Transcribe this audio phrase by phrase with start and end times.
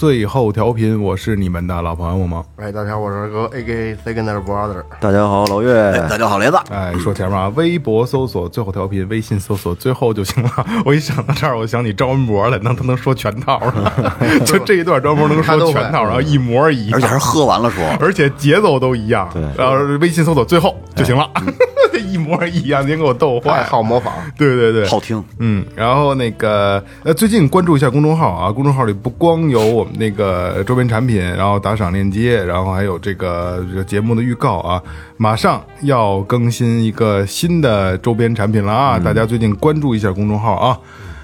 [0.00, 2.42] 最后调频，我是你们的老朋友吗？
[2.56, 4.82] 哎，大家好，我是二哥，A K A Second Brother。
[4.98, 10.50] 大家好，老岳，大家好，雷子，哎，说前面啊，微博搜索最后调频，微信搜索最后就行了。
[10.86, 13.92] 我一想到这儿，我想起张文博了，能他能说全套了，
[14.46, 19.28] 就这一段张文博能说全套，然后一模一样，而且还是喝完了说，而且节奏都一样。
[19.34, 21.79] 对，然后微信搜索最后就行了，这
[22.10, 23.66] 一模一样，您给我逗坏爱了。
[23.66, 25.22] 好模仿，对对对，好听。
[25.38, 34.82] 嗯，然后那个呃，最近关注一下公众号啊，公众号里不光有我们那个周边产品，然后打赏链接，然后还有这个这个节目的预告啊，
[35.16, 40.78] 马上要更新一个新的周边产品了啊，大家最近关注一下公众号啊。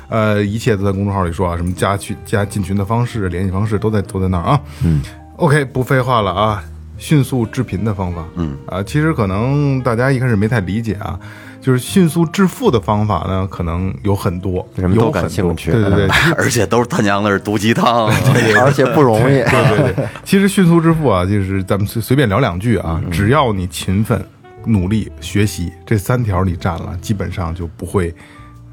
[0.09, 4.61] 呃，一切都在公众号里说啊，什么加群、加进群的方式、联系方式都在都在那儿啊。
[4.85, 5.03] 嗯
[5.37, 6.63] ，OK，不废话了啊，
[6.99, 8.25] 迅速致贫的方法。
[8.37, 8.57] 嗯。
[8.67, 11.19] 啊，其实可能大家一开始没太理解啊，
[11.61, 15.71] 就是迅速致富的方法呢，可能有很多，人们都感兴趣。
[15.73, 18.07] 对对对， 而且都是他娘的是毒鸡汤，
[18.63, 19.43] 而且不容易。
[19.51, 24.25] 对对对，其实迅速致富啊，就是咱们随随便聊两句啊，只要你勤奋、
[24.67, 28.15] 努力、学习这三条你占了，基本上就不会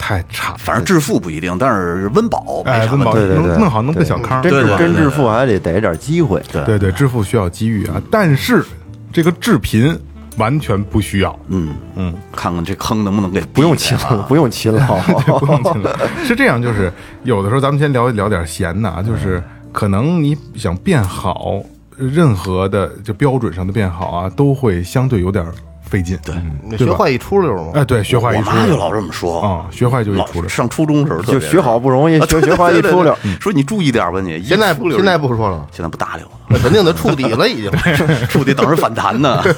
[0.03, 0.53] 太差。
[0.57, 3.35] 反正致富不一定，但是温饱没哎，温饱啥问题。
[3.35, 6.43] 对对对，能弄好弄个小康，真对对对真致富还得逮点机会。
[6.51, 8.65] 对对对，致富需要机遇啊，但是
[9.13, 9.97] 这个致贫
[10.35, 11.39] 完全不需要。
[11.47, 14.97] 嗯嗯，看看这坑能不能给不用勤避开啊，不用勤劳。
[15.39, 15.97] 不用勤了。
[16.25, 16.91] 是这样，就是
[17.23, 21.63] 有的时候咱们先聊聊点闲的啊，就是可能你想变好，
[21.97, 25.45] 任何的就标准上的变好啊，都会相对有点
[25.93, 26.17] 费劲。
[26.25, 26.33] 对，
[26.75, 27.71] 对学坏一出溜嘛。
[27.75, 30.49] 哎，对，学坏一出溜妈就老这么说啊，学坏就一出溜。
[30.49, 33.15] 上初中时候就学好不容易， 学学坏一出溜。
[33.39, 34.37] 说你注意点吧你。
[34.37, 37.71] 一现在不现在不说了，现在不搭理我了肯定得触底了，已经。
[38.27, 39.43] 触底等着反弹呢。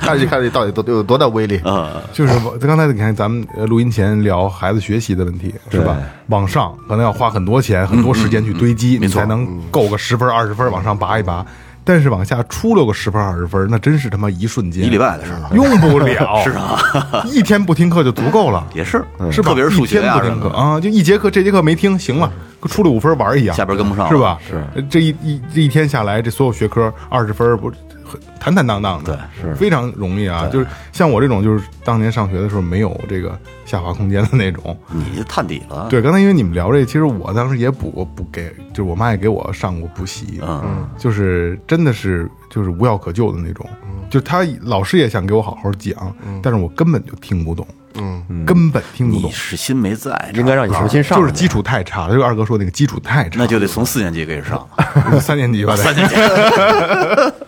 [0.00, 1.60] 看去看这到底都有多大威力？
[1.64, 5.96] 嗯，就是我刚才你看咱们呃录音前聊孩子学习的问题是吧？
[6.28, 11.44] 往上可能要花很多钱、很多时间去堆积，你才能够个十分、二十分往上拔一拔。
[11.86, 15.38] 但是往下出溜个十分、二十分，那真是他妈一瞬间，一礼拜的事儿。
[15.54, 16.76] 用不了， 是啊，
[17.30, 19.50] 一天不听课就足够了，也是，是吧？
[19.50, 20.20] 特别是数学不。
[20.20, 22.28] 听课啊，就一节课，这节课没听，行了，
[22.60, 24.36] 跟出了五分玩一样，下边跟不上是吧？
[24.48, 27.70] 是，这一一这一天下来，这所有学科二十分不
[28.06, 29.54] 很坦坦荡荡的，对，是。
[29.56, 30.48] 非常容易啊。
[30.52, 34.76] 就是像我这种，就是当年上学的时候没有这个下滑空间的那种。
[34.90, 43.68] 你探底了，对，刚才因为你们聊这个，其实我当时也补过补给，就是我妈也给我上过补习，嗯，就是真的是就是无药可救的那种，
[44.08, 51.18] 就他老师也想给我好好讲，但是我根本就听不懂，嗯，根本听不懂，你是心没在，应该让你重新上。
[51.18, 54.66] 就是基础太差了，就二哥说那个基础太差，那就得从四年级开始上。
[55.20, 56.14] 三年级吧，三年级，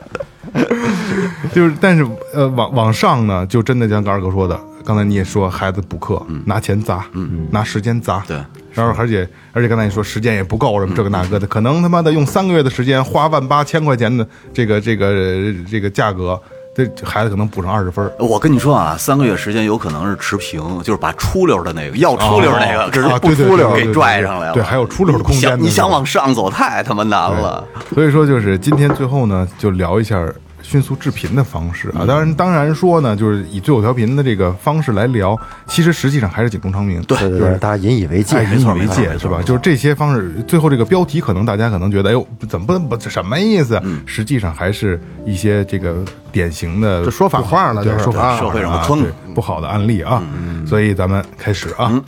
[1.54, 7.04] 就是，但是呃，往往上呢，就真的像二哥说的，刚才你也说，孩子补课，拿钱砸，
[7.50, 8.36] 拿时间砸，对，
[8.72, 16.40] 然后而且而且刚才你说时间也不够，什么这个那个的，可能他妈的用三个月的时间花万八千块钱的这个这个这个价格，
[16.74, 18.08] 这孩子可能补上二十分。
[18.18, 24.54] 我跟你说啊，三个月时间有可能是持平，就是把出溜的那个要出溜那个，可是啊不出溜给拽上来了。
[24.54, 27.66] 对还有出溜的空间你想往上走，太他妈难了。
[27.92, 30.24] 所以说，就是今天最后呢，就聊一下
[30.62, 32.04] 迅速致贫的方式啊。
[32.06, 37.02] 当然，当然说呢，就是以最后调频的这个方式来聊，其实实际上还是警钟长鸣。
[37.02, 38.54] 对对对对，大家引以为戒哎，。
[38.54, 39.40] 引以为戒是吧？
[39.42, 43.80] 就是这些方式，最后这个标题可能大家可能觉得，哎呦，怎么不不这什么意思？
[44.06, 50.22] 实际上还是一些这个典型的这说反话了就是啊说反话社会上的不好的案例啊。
[50.66, 52.02] 所以咱们开始啊，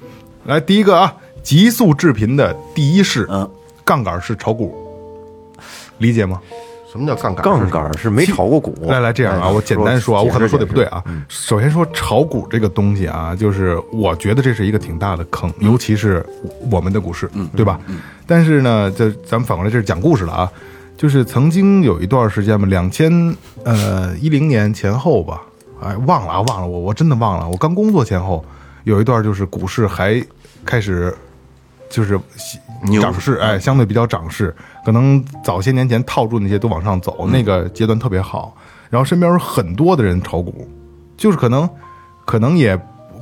[0.44, 3.48] 来第一个啊，急速致贫的第一式，嗯，
[3.84, 4.74] 杠杆式炒股，
[5.98, 6.40] 理解吗？
[6.90, 7.44] 什么叫杠杆？
[7.44, 8.74] 杠杆是没炒过股。
[8.86, 11.02] 来来，这样啊，哎我简单说啊，我可能说的不对啊。
[11.06, 16.24] 嗯首先说炒股这个东西啊，就是我觉得这是一个挺大的坑，尤其是
[16.70, 17.78] 我们的股市，对吧？
[18.26, 20.50] 但是呢，这咱们反过来这是讲故事了啊。
[20.96, 23.34] 就是曾经有一段时间吧，两千
[23.64, 25.40] 呃一零年前后吧，
[25.80, 27.48] 哎，忘了啊，忘了，我我真的忘了。
[27.48, 28.44] 我刚工作前后
[28.84, 30.22] 有一段，就是股市还
[30.64, 31.16] 开始
[31.88, 32.22] 就是牛
[33.00, 34.54] 涨势，哎，相对比较涨势，
[34.84, 38.56] 可能早些年前套住那些都往上走，那个阶段特别好。
[38.88, 40.66] 然后身边有很多的人炒股，
[41.16, 41.68] 就是可能
[42.24, 42.76] 可能也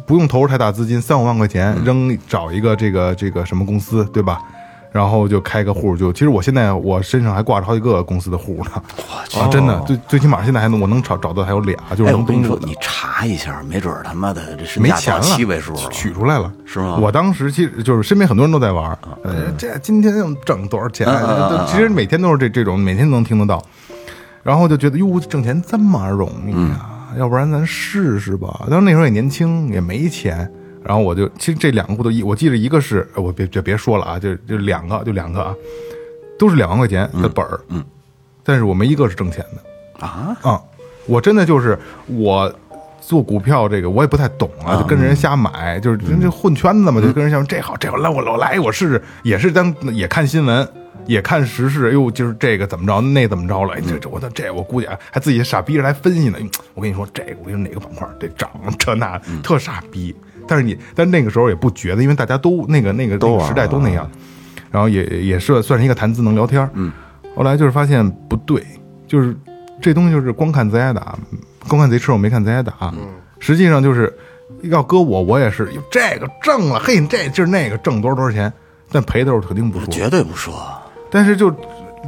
[0.06, 4.40] 不用投入太大资金，三五万块钱扔找一个这个这个什么公司，对吧？
[4.90, 8.70] 然后就开个户，就其实我现在我身上还挂着好几个公司的户呢，
[9.38, 12.76] 啊，真的，最最起码现在还能我能找找到还有俩，就是哎，能我跟你说，登录的你。
[12.80, 16.98] 查一下，没准他妈的这身价到没钱了，七位数了，取出来了，是吗？
[17.00, 21.06] 我当时其实就是身边很多人都在玩，呃，这今天要挣多少钱？
[21.06, 23.62] 嗯其实每天都是这这种，每天都能听得到，
[24.42, 28.66] 然后就觉得哟，挣钱这么容易啊，要不然咱试试吧。
[28.70, 30.50] 当时那时候也年轻，也没钱，
[30.88, 35.54] 然后我就其实这两个户头一，我记得一个是呃我别就别说了啊，就就两个就两个啊，
[36.38, 37.84] 都是两万块钱的本儿，嗯，
[38.42, 40.06] 但是我没一个是挣钱的。
[40.06, 40.58] 啊，啊，
[41.06, 42.50] 我真的就是我
[43.02, 50.66] 做股票这个我也不太懂啊，就跟人瞎买，就是人这混圈子嘛，就跟人瞎说这好这好，来我我来我试试，也是当也看新闻。
[51.06, 53.72] 也看时事，哎呦，就是这个怎么着，那怎么着了？
[53.72, 56.36] 哎这这我操，这我估计啊还自己傻逼着来分析呢。
[56.38, 60.14] 哎我跟你说，这个我跟你说哪个板块这涨这那特傻逼。
[60.48, 64.10] 但是你，但是那个时候也不觉得，因为大家都那个那个那个时代都那样，
[64.70, 66.68] 然后也也是算是一个谈资能聊天。
[66.72, 66.90] 嗯，
[67.36, 68.64] 后来就是发现不对，
[69.06, 69.36] 就是
[69.80, 71.16] 这东西就是光看贼挨打，
[71.68, 72.72] 光看贼吃肉没看贼挨打。
[72.80, 72.98] 嗯，
[73.38, 74.12] 实际上就是
[74.62, 78.52] 要搁我，我也是哟这个挣了，嘿，这就是那个挣多少多少钱，
[78.90, 79.86] 但赔的时候肯定不说。
[79.88, 80.54] 绝对不说。
[81.10, 81.50] 但是就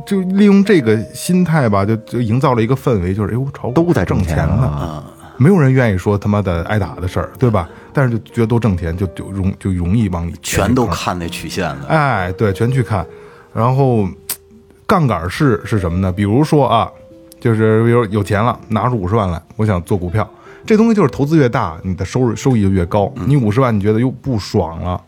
[0.06, 5.04] 就利用这个心态吧，就就营造了一个氛围，就是哎呦，炒股都在挣挣钱呢，啊
[5.40, 7.66] 没有人愿意说他妈的挨打的事儿，对吧？
[7.94, 11.18] 但是就觉得都挣钱，就就容就容易往里全都看。
[11.18, 13.06] 那曲线了，哎，对，全去看。
[13.54, 14.06] 然后
[14.86, 16.12] 杠杆是是什么呢？
[16.12, 16.92] 比如说啊，
[17.40, 20.28] 就是比如有钱了，拿出五十万来，我想做股票。
[20.66, 23.10] 这东西就是投资越大，你的收入收益就越高。
[23.26, 25.02] 你五十万，你觉得又不爽了，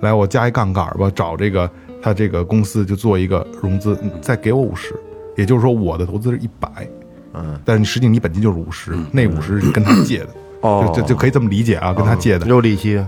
[0.00, 1.68] 来，我加一杠杆吧，找这个
[2.00, 4.94] 他这个公司就做一个融资，再给我五十，
[5.36, 6.68] 也就是说我的投资是一百，
[7.34, 10.28] 嗯，但是你实际你本金就是五十，那五十是跟他借的，
[10.60, 10.92] 哦。
[10.94, 12.46] 就就就可以这么理解啊，跟他借的。
[12.46, 13.06] 有利息，哎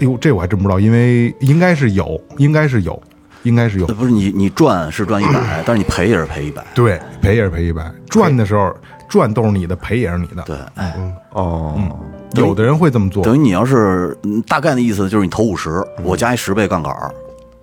[0.00, 3.02] 呦，这我还真不知道，因为应该是有，应该是有，
[3.42, 3.86] 应该是有。
[3.86, 3.94] 呃。
[3.94, 6.64] 不是你你赚是赚一百， 但是你赔也是赔一百。
[6.74, 8.74] 对，赔也是赔一百，赚的时候
[9.08, 10.42] 赚都是你的，赔也是你的。
[10.44, 10.94] 对，哎，
[11.32, 11.78] 哦，
[12.34, 17.10] 有的人会这么做，等于你要是嗯大概的意思就是你投五十，我加一十倍杠杆儿，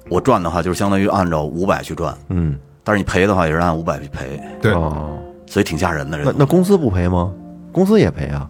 [0.09, 6.17] 我赚的话就是相当于按照五百去赚，嗯，但是你赔的话也是按五百去赔，对，哦，所以挺吓人的。
[6.19, 7.31] 这那那公司不赔吗？
[7.71, 8.47] 公司也赔啊，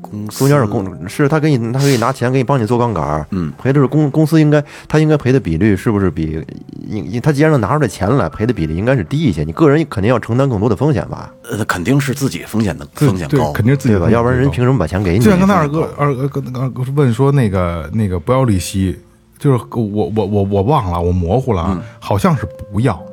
[0.00, 3.52] 公司中间是公是他给你，他给你拿钱给你帮你做杠杆儿，嗯。
[3.56, 6.44] 赔的是公公司应该他应该赔的比率是不是比
[6.88, 14.06] 应应他既然能拿出这钱来，赔的比例应该是低一些，你个人肯定要承担更多的风险吧，呃肯定是自己风险的风险高，对肯定是自己对吧？
[14.06, 15.24] 的要不然人凭什么把钱给你？
[15.24, 18.98] 就像刚才二哥二哥跟二哥问说那个那个不要利息，
[19.38, 23.05] 就是我我我我忘了，我模糊了嗯，好像是不要，记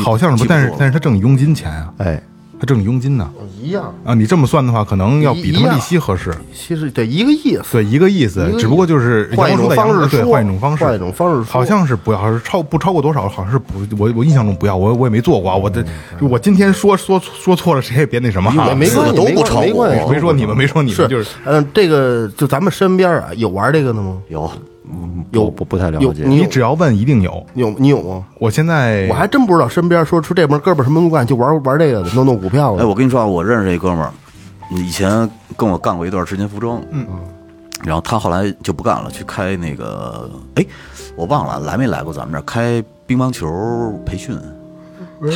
[0.00, 2.22] 好像是不，但是但是他挣佣金钱啊，哎，
[2.58, 3.28] 他挣佣金呢。
[3.60, 15.84] 一样，啊，你这么算的话，可能要比他们利息合适，其实对一个意思，对，一个意思只不过就是换一种方式对换一种方式，换一种方式好像是不要，是超不超过多少，好像是不，我我印象中不要，我我也没做过啊，我这
[16.20, 18.50] 我今天说说说错了，谁也别那什么。
[18.60, 24.18] 啊， 没关系，都没关系不超过没关系，没说你们，没说你们，就是嗯，这个就咱们身边啊，有玩这个的吗？
[24.28, 24.50] 有
[25.30, 27.44] 有不不太了解，你你只要问，一定有。
[27.54, 28.24] 有你有吗？
[28.38, 34.12] 我现在我还真不知道，身边说出这门哥们儿什么都不干，就玩玩这个的，弄弄股票哎，我跟你说啊，我认识一哥们儿，
[34.70, 37.06] 以前跟我干过一段时间服装，嗯，
[37.84, 40.66] 然后他后来就不干了，去开那个，哎，
[41.16, 43.46] 我忘了来没来过咱们这儿开乒乓球
[44.04, 44.36] 培训，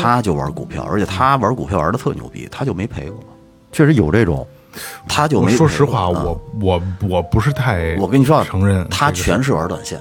[0.01, 3.21] 他就玩股票，而且他玩股票玩的特牛逼，他就没赔过，
[3.71, 4.47] 确实有这种，我
[5.09, 5.53] 他就没。
[5.57, 10.01] 说实话，啊我我我不是太，我跟你说啊，承认他全是玩短线，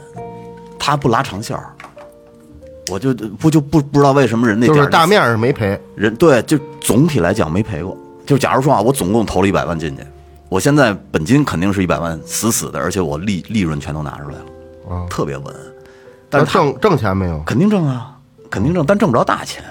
[0.79, 1.71] 他不拉长线儿。
[2.91, 7.97] 我就不就不不知道为什么人那点就是大面上没赔，人对，就总体来讲没赔过。
[8.27, 10.03] 就假如说啊，我总共投了一百万进去，
[10.49, 15.55] 我现在本金肯定是一百万死死的，而且我利利润全都拿出来了，特别稳。
[16.29, 17.41] 但是他挣挣钱没有？
[17.43, 18.15] 肯定挣啊，
[18.51, 19.63] 肯定挣，但挣不着大钱。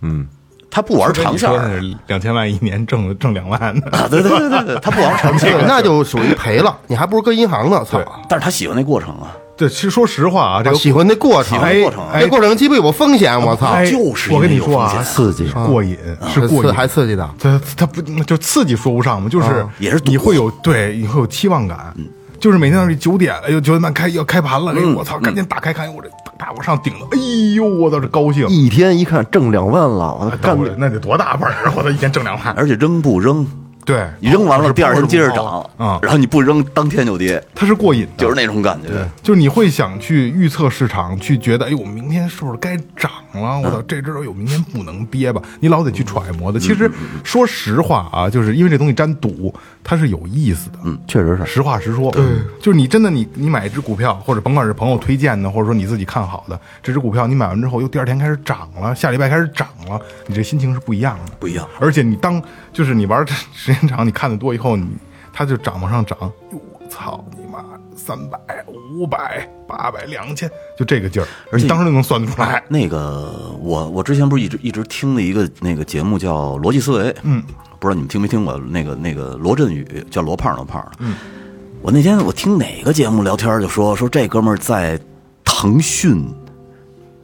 [0.00, 0.26] 嗯，
[0.74, 1.80] 他不玩长线儿。
[2.08, 7.84] 两千万一年挣挣两万呢，啊，对对对对对，他不玩长线， 那就属于赔了，你还不如搁银行呢。
[7.88, 12.04] 操，但是他喜欢那过程啊，对，其实说实话啊，这个喜欢那过程，过程。
[12.12, 15.96] 哎这过程鸡巴有风险，我操，哎就是我跟你说啊，刺激，过瘾
[16.28, 17.30] 是过瘾，还刺激的。
[17.38, 21.94] 他他不就刺激说不上嘛，就是啊也是你会有对，你会有期望感，
[22.40, 27.18] 就是每天到九点了，哎呦九点半开要开盘了，哎呦我操，赶紧打开看，我这啪往上顶了，哎
[27.54, 31.72] 呦我倒是高兴，一天一看挣两万了，我干干那得多大本儿啊！
[31.76, 33.46] 我操，一天挣两万，而且扔不扔，
[33.84, 38.88] 对，你扔完了第二天接着啊涨，，然后你不扔当天就跌，它是过瘾的，就是那种感觉。
[39.22, 43.10] 就是你会想去预测市场，去觉得，哎呦，我明天是不是该涨
[43.40, 45.40] 了，我操，这只有明天不能憋吧？
[45.60, 46.58] 你老得去揣摩的。
[46.58, 46.90] 其实
[47.22, 50.78] 说实话啊，就是因为这东西沾赌，它是有意思的。
[50.84, 51.46] 嗯，确实是。
[51.46, 52.10] 实话实说，
[52.60, 61.32] 就是你真的你你买一只股票，或者甭管是朋友推荐的，或者说你自己看好的这只股票，你买完之后又第二天开始涨了，下礼拜开始涨了，你这心情是不一样的。
[61.38, 61.68] 不一样。
[61.80, 64.86] 而且你当就是你玩这时间长，你看的多以后，你
[65.32, 67.24] 它就涨往上涨，哟，我操！
[68.04, 72.62] 三百、五百、八百、两千，就这个劲儿，而且当时就能算得出来。
[72.68, 77.42] 那个我我之前不是一直一直听的一个那个节目叫《逻辑思维》，嗯，
[77.80, 78.58] 不知道你们听没听过？
[78.58, 81.14] 那个那个罗振宇叫罗胖罗胖，嗯，
[81.80, 85.00] 我那天我听哪个节目聊天就说说这哥们儿在
[85.42, 86.30] 腾讯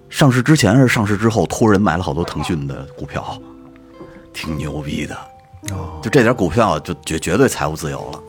[0.08, 3.38] 上市之前还是上市之后托人买了好多腾讯的股票，
[4.32, 5.14] 挺牛逼的。
[5.72, 8.22] 哦，就这点股票就绝绝对财务自由了。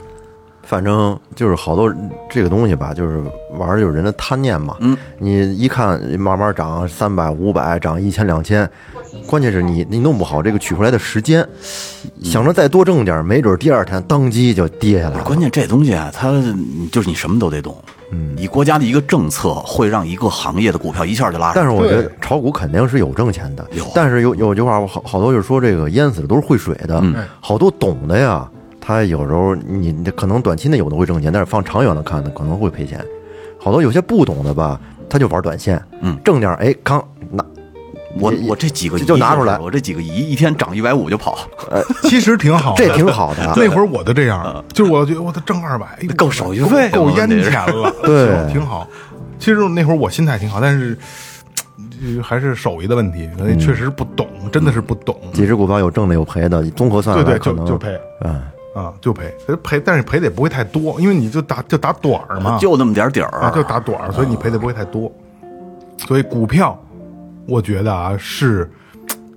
[0.72, 1.94] 反正就是好多
[2.30, 3.22] 这个东西吧，就是
[3.60, 4.78] 玩就是人的贪念嘛。
[4.80, 8.70] 嗯，你一看慢慢涨三百五百，涨一千两千，
[9.28, 11.46] 关键是你你弄不好这个取出来的时间，
[12.24, 15.25] 想着再多挣点，没准第二天当机就跌下来了。
[15.25, 16.32] 关键这东西啊，它
[16.90, 17.75] 就是你什么都得懂。
[18.13, 21.51] 嗯，你国家的一个政策会让一个行业的股票一下就拉。
[21.54, 23.68] 但是我觉得炒股肯定是有挣钱的。
[23.74, 26.98] 有，但是有有句话，我好好多就是说这个淹死的都是会水的。
[27.04, 28.50] 嗯，好多懂的呀。
[28.82, 33.00] 他有时候你可能短期内有的会挣钱，但是放长远的看呢，可能会赔钱。
[33.60, 37.46] 好多有些不懂的吧，他就玩短线，嗯，挣点哎，刚拿
[38.20, 41.38] 我我这几个就拿出来，我这几个亿一天涨一百五就跑，
[42.10, 43.44] 其实挺好，这挺好的。
[43.56, 48.88] 那会儿我都这样，就是我觉得我他挣二百够手续费，够烟钱了， 对，挺好。
[49.38, 50.98] 其实那会儿我心态挺好，但是
[52.22, 55.16] 还是手艺的问题，确实不懂，真的是不懂。
[55.34, 57.96] 几只股票有挣的有赔的，综合算来可能就赔，
[58.26, 58.42] 嗯。
[58.74, 65.12] 啊，就赔，赔，但是赔的也不会太多，因为你就打就打短儿嘛，就那么点底儿，就打短儿，所以你赔的不会太多。
[66.08, 66.78] 所以股票，
[67.48, 68.70] 我觉得啊是。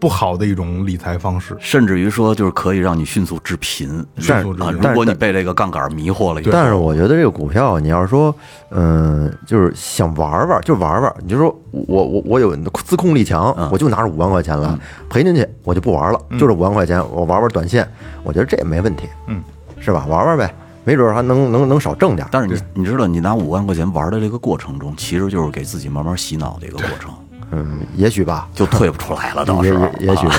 [0.05, 3.89] 不好的一种理财方式，甚至于说就是可以让你迅速致贫。
[4.19, 8.35] 迅速致贫，如果你被这个杠杆迷惑了，但是我觉得这个股票，你要是说，
[8.69, 11.11] 嗯，就是想玩玩，就玩玩。
[11.23, 17.89] 你就说我我我有自控力强，我就拿着五万块钱来赔进去，我就不玩了，就这五万块钱，我玩玩短线，
[18.25, 19.43] 我觉得这也没问题，嗯，
[19.81, 20.05] 是吧？
[20.07, 22.29] 玩玩呗，没准还能能能少挣点。
[22.31, 27.11] 但是你你知道，你拿五万块钱玩的这个过程中，其实就是给自己慢慢洗脑的一个过程。
[27.51, 29.45] 嗯，也许吧，就退不出来了。
[29.45, 30.37] 到时候，也许吧。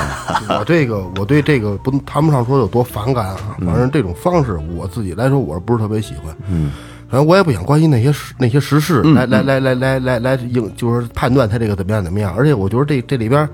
[0.60, 3.56] 我这个，我对这个不谈不上说有多反感啊。
[3.66, 6.36] 反正这种方式，我自己来说，我是不是特别喜欢？
[6.50, 6.72] 嗯，
[7.10, 12.34] 反正我也不想关心那些那些时事，来来来来来来来应，就是判断他这个怎么样怎么样。
[12.36, 13.48] 而且我觉得这这里边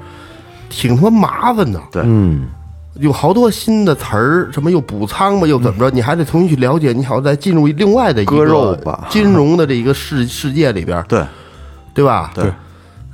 [0.70, 1.80] 挺他妈麻烦的。
[1.92, 2.48] 对，嗯，
[2.96, 6.94] 有好多新的词儿，什么又补仓吧，又怎么着，你还得重新去了解。
[6.94, 8.78] 你好，再进入另外的一个
[9.10, 11.24] 金融的这一个世世界里边，对，
[11.94, 12.32] 对吧？
[12.34, 12.52] 对。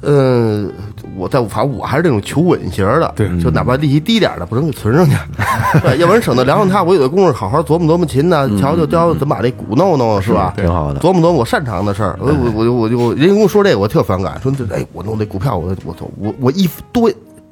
[0.02, 0.72] 嗯，
[1.16, 5.16] 我在反正我还是这种求稳型的，对，就哪怕利息低点的，不能给存上去，
[6.00, 10.54] 要不然省得凉了它，我有的功夫好好琢磨琢磨琴呢，瞧瞧教怎么把这鼓弄弄，是吧？
[10.56, 12.16] 挺好的，琢磨琢磨我擅长的事儿。
[12.20, 17.12] 我我我我就人跟我说这个，我特反感，说这哎，我弄这股票，我我操，我我一多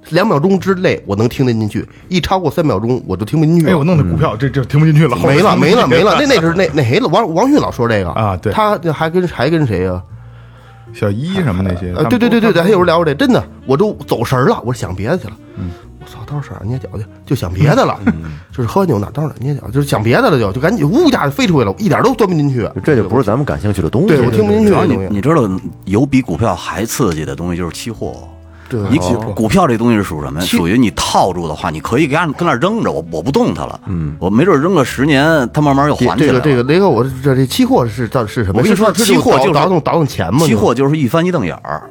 [0.09, 3.67] 两秒钟之内我能听得进去，一超过三秒钟我就听不进去。
[3.67, 6.15] 哎，我弄的股票这这听不进去了，没了没了没了。
[6.21, 7.07] 那那是那那谁了？
[7.07, 9.99] 王王迅老说这个啊，对，他还跟还跟谁呀？
[10.95, 15.33] 小一什么那些啊，对对对对对，还有人聊过这，真的，我都走神了，我想别的去了。
[15.57, 17.99] 嗯，我操，到时候捏脚去，就想别的了。
[18.05, 22.67] 嗯， 就是喝完酒哪到哪捏脚，就是想别的了，就就赶紧呜一下就飞出去了，一点都钻不进去。
[22.81, 24.07] 这就不是咱们感兴趣的东西。
[24.07, 24.73] 对我听不进去。
[24.87, 25.49] 你你知道
[25.83, 28.27] 有比股票还刺激的东西就是期货。
[28.67, 28.97] 对，你
[29.35, 30.41] 股票这东西是属什么？
[30.41, 33.79] 属于你套住的话，你可以给跟那扔着，我我不动它了。
[33.85, 36.15] 嗯，我没准扔个十年，它慢慢又还起来。
[36.17, 38.59] 这个这个雷哥，我这这期货是到是什么？
[38.59, 40.45] 我跟你说，期货就是倒腾倒腾钱嘛。
[40.45, 41.89] 期货就是一翻一瞪眼儿。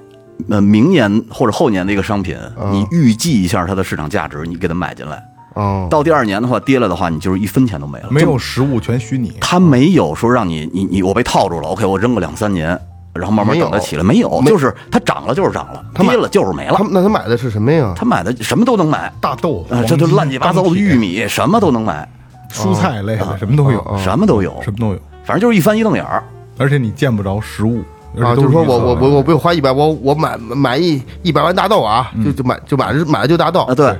[0.48, 2.36] 那明年或者后年的一个商品，
[2.72, 5.22] 你预计一下它的市场价值，你给它买进来。
[5.54, 5.86] 哦。
[5.88, 8.08] 到第二年的话，跌了的话，你就是一分钱都没了。
[8.10, 9.32] 没有实物，全虚拟。
[9.40, 11.68] 它没有说让你你你我被套住了。
[11.68, 12.78] OK，我扔个两三年。
[13.14, 16.74] 然后慢慢等它起来，没有，就是它涨了就是涨了，跌了就是没了。
[16.76, 17.94] 他那他买的是什么呀？
[17.96, 22.08] 他买的什么都能买，大豆啊，这就乱七八糟的玉米，什么都能买，
[22.50, 26.24] 蔬菜类的什么都有，什么都有，什么都有，反正就是一翻一瞪眼儿，
[26.58, 27.82] 而且你见不着实物
[28.20, 28.34] 啊。
[28.34, 33.96] 就是说我我我我不用花一百，我我买买一一百万大豆啊，就就买就买买了就大豆啊，对。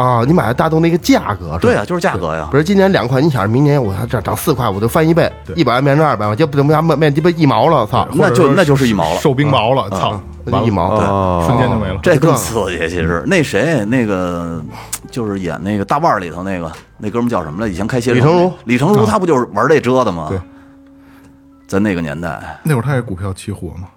[0.00, 2.48] 啊，你买的大豆那个价格，对啊，就是价格呀。
[2.50, 10.18] 不是今年两块，你想明年我还涨涨四块，我就翻一倍，一百万变成二百万，就不怎么样，面面鸡巴一毛了，操，那就那就是一毛了，受冰雹了，操，
[10.64, 11.98] 一毛，对，瞬间就没了。
[12.02, 14.62] 这更刺激，其实那谁，那个
[15.10, 17.70] 就是演那个大腕里头那个那哥们叫什么来？
[17.70, 20.28] 以前开鞋李成儒，李成儒他不就是玩这折的吗？
[20.30, 20.40] 对，
[21.66, 23.88] 在那个年代，那会儿他也股票期货嘛，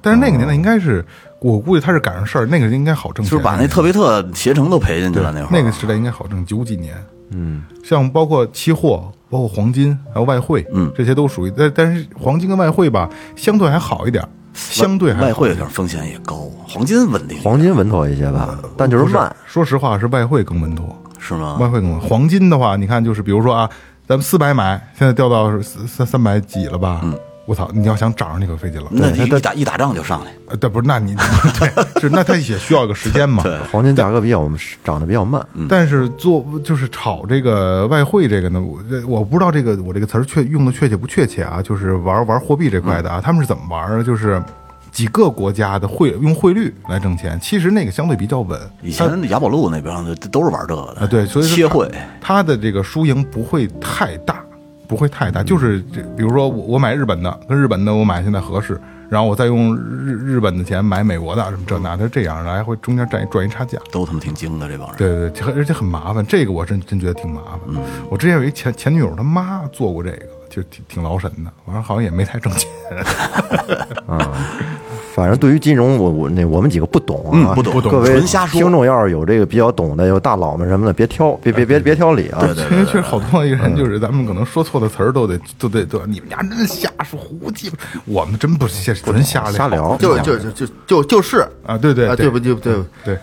[0.00, 1.04] 但是那个年代应该是。
[1.44, 5.48] 我估计他是赶上事儿，那个应该好挣钱，就是把那特别特携程都赔进去了那会儿。
[5.52, 6.96] 那个时代应该好挣，九几年，
[7.32, 19.36] 嗯，像包括期货，包括黄金，还有外汇，嗯这些都属于，但但是黄金跟外汇吧，相对还好一点，相对还好外汇有点风险也高，黄金稳定，黄金稳妥一些吧，但就是慢。
[19.46, 20.96] 说实话，是外汇更稳妥。
[21.18, 21.56] 是吗？
[21.60, 22.00] 外汇更稳。
[22.00, 23.68] 黄金的话，你看，就是比如说啊，
[24.06, 27.00] 咱们四百买，现在掉到三三三百几了吧？
[27.02, 28.88] 嗯，我操，你要想涨上去可费劲了。
[28.90, 31.14] 那你一打一打仗就上来，呃，对，不是，那你
[31.58, 33.42] 对，是那他也需要一个时间嘛。
[33.42, 34.50] 对黄金价格比较
[34.82, 44.02] 涨得比较慢，但是做就是炒这个外汇这个呢，我这我不知道这个我这个词儿确用的确切不确切啊，就是玩玩货币这块的啊，他们是怎么玩儿？
[44.02, 44.42] 就是
[44.90, 48.58] 几个国家的汇用汇率来挣钱，其实那个相对比较稳。
[48.80, 54.43] 以前雅宝路那边的都是玩这个的啊，对，所以说它切汇，它的这个输赢不会太大，
[54.86, 63.78] 不会太大，就是这，比如说我我买日本的，跟日本的我买现在合适，然后我再用日日本的钱买美国的，什么这那，它这样来回中间赚一赚一差价。
[63.90, 64.96] 都他妈挺精的这帮人。
[64.96, 67.60] 对对对，而且很麻烦，这个我真真觉得挺麻烦。
[68.08, 72.70] 我之前有一前前女友她妈做过这个，就挺挺劳神的，完了好像也没太挣钱。
[75.14, 82.40] 反正对于金融，我我那我们几个不懂啊，嗯不懂不懂各位瞎说听众要是有这个比较懂的，有大佬们什么的，别挑，别别别别挑理啊。
[82.40, 92.52] 对对因为确实好多一个人就是咱们可能说错的词儿都得都得都你们家真瞎说胡鸡巴，我们真不是瞎纯瞎聊瞎聊就就就就就就是啊，对对啊，对不对？
[92.56, 93.16] 对不对，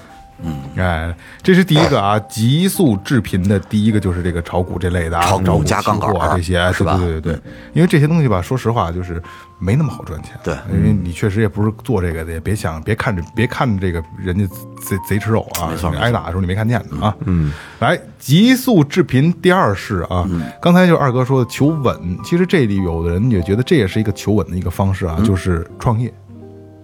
[0.43, 6.98] 嗯，哎，这是第一个啊，急速致贫的第一个就是这个炒股这类的啊，炒股炒加杠杆啊这些，哎是吧？
[6.98, 7.41] 对对对对，
[7.74, 9.21] 因为这些东西吧，说实话就是
[9.60, 10.31] 没那么好赚钱。
[10.43, 10.55] 对。
[10.74, 14.45] 因为你确实也不是做这个的，也别想别看着别看着这个人家
[14.81, 16.03] 贼贼吃肉啊，没错没错。
[16.03, 17.15] 挨打的时候你没看见的啊。
[17.25, 20.27] 嗯，来，急速致贫第二式啊，
[20.62, 26.12] 刚才就二哥说的求稳，其实这里有的人也觉得这也是一个求稳的一个方式啊，就是创业。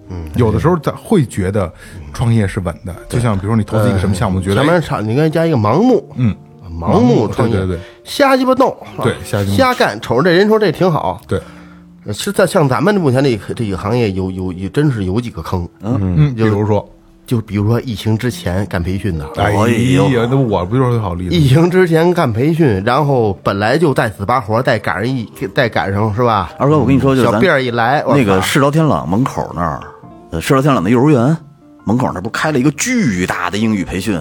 [0.09, 1.71] 嗯，有的时候咱会觉得
[2.13, 6.35] 创业是稳的，就像比如说你投资一个什么项目，觉得哎前面场你应该加一个盲目，嗯，
[6.79, 7.75] 盲目创业，对对。
[7.77, 9.57] 对，瞎鸡巴弄，对瞎鸡巴弄。
[9.57, 11.41] 瞎干，瞅着这人说这挺好，对，
[12.13, 15.99] 是在像咱们目前这个这个行业有有有真是有几个坑，嗯。
[16.15, 16.89] 嗯，比如说，
[17.25, 21.35] 就比如说疫情之前干培训的，哎呀，那我不就是好例子？
[21.35, 26.53] 疫情之前干培训，然后本来就带死把活，再赶上一再赶上是吧？
[26.57, 29.81] 二哥，我跟你说，就咱小辫儿一来，那个世道天朗门口那儿，
[30.31, 31.37] 呃，世道天朗的幼儿园
[31.85, 34.19] 门口那不是开了一个巨大的英语培训，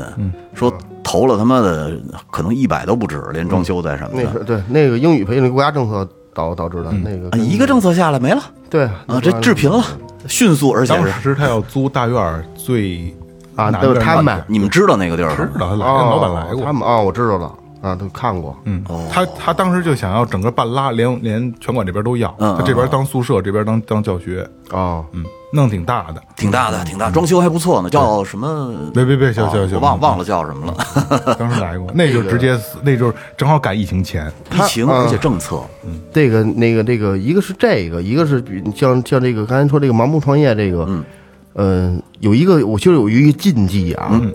[0.54, 1.98] 说投了他妈的
[2.30, 9.84] 可能一百都不止，连装修带什么的那是，对那个英语培训国家政策导导致的那个啊一个政策下来没了对啊，这致贫了，
[10.28, 13.12] 迅速，而且当是时他要租大院儿最
[13.56, 15.50] 啊，南都是边那个他们你们知道那个地儿是吗？
[15.54, 17.52] 知道来哦老板来过他，们啊，我知道了
[17.86, 26.20] 啊，都看过，嗯，他他当时就想要整个半拉，连连拳馆这边都要，嗯他这边当宿舍，这边当当教学，哦，嗯，弄挺大的。
[26.36, 28.90] 挺大的，挺大，装修还不错呢，叫什么？
[28.92, 31.34] 别别别，行哦行行，我忘忘了叫什么了。
[31.38, 36.00] 当时来过， 那就直接，那就是正好赶疫情前，疫情，而且政策，嗯。
[36.12, 41.04] 这个那个这个，一个是这个，一个是比像像这个刚才说这个盲目创业这个，嗯，
[41.52, 44.34] 呃，有一个我觉得有一个禁忌啊，嗯，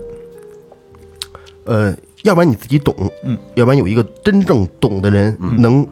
[1.64, 5.86] 呃，要不然你自己懂，嗯，要不然有一个真正懂的人能。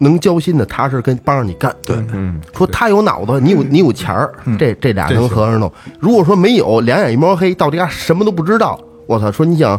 [0.00, 1.74] 能交心的，踏实跟帮着你干。
[1.84, 5.68] 对，嗯，说他有脑子，你有你有钱儿，这这俩能合上弄。
[5.98, 8.78] 如果说没有，两眼一摸黑，到底家什么都不知道，
[9.08, 9.28] 我操！
[9.32, 9.76] 说你想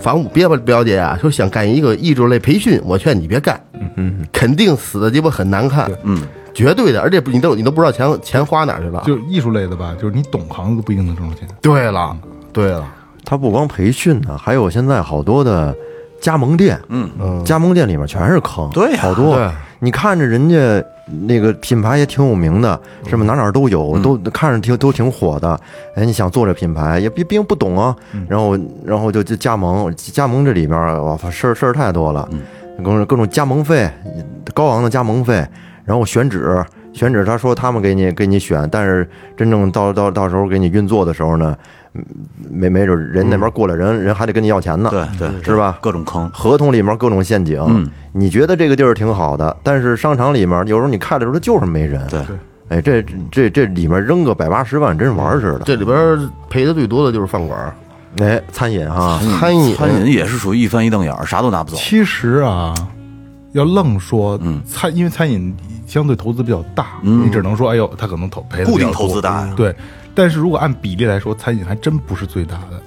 [0.00, 3.64] 反正我别吧，表姐啊，说想干一个艺术类培训，我劝你别干，
[3.94, 6.20] 嗯，肯定死的鸡巴很难看，嗯，
[6.52, 9.00] 绝对的，而且你都你都不知道钱钱花哪儿去了。
[9.06, 11.46] 就艺术类的吧，就是你懂行都不一定能挣着钱。
[11.60, 12.16] 对了，
[12.52, 12.84] 对了，
[13.24, 15.74] 他不光培训呢，还有现在好多的
[16.20, 17.10] 加盟店，嗯。
[17.18, 18.98] 嗯，加盟店里面全是坑，对呀。
[19.00, 19.36] 好多。
[19.36, 19.50] 对。
[19.84, 20.84] 你看着人家
[21.26, 23.24] 那个品牌也挺有名的，是吧？
[23.24, 25.58] 哪哪都有，都看着挺都挺火的。
[25.96, 27.96] 哎，你想做这品牌，也毕毕竟不懂啊，
[28.28, 32.28] 然后然后就就加盟，加盟这里边儿哇事儿事儿太多了，
[32.78, 33.90] 各种各种加盟费，
[34.54, 35.44] 高昂的加盟费，
[35.84, 36.64] 然后选址。
[36.92, 41.81] 选址，他说他们给你给你选，但是真正到到到时候给你运作的时候呢，嗯
[42.50, 45.78] 没没准人那边过来人，人还得跟你要钱呢，对对，是吧？
[45.80, 52.06] 各种坑，合同里面各种陷阱，嗯你觉得这个地儿挺好的，但是商场里面有时候你看的时候它就是没人。
[52.08, 52.20] 对，
[52.68, 55.60] 哎，这这这里面扔个百八十万，真是玩儿似的。
[55.64, 57.74] 这里边赔的最多的就是饭馆儿、
[58.18, 61.76] 哎，餐饮哈，餐饮、餐饮也是属于一翻一瞪眼儿，啥都拿不走。
[61.76, 62.74] 其实啊，
[63.52, 65.54] 要愣说嗯餐，因为餐饮
[65.86, 69.74] 相对投资比较大，你只能说，哎呦，他可能投赔的固定投资大呀对。
[70.14, 72.82] 但是如果按比例来说，餐饮还真不是最大的，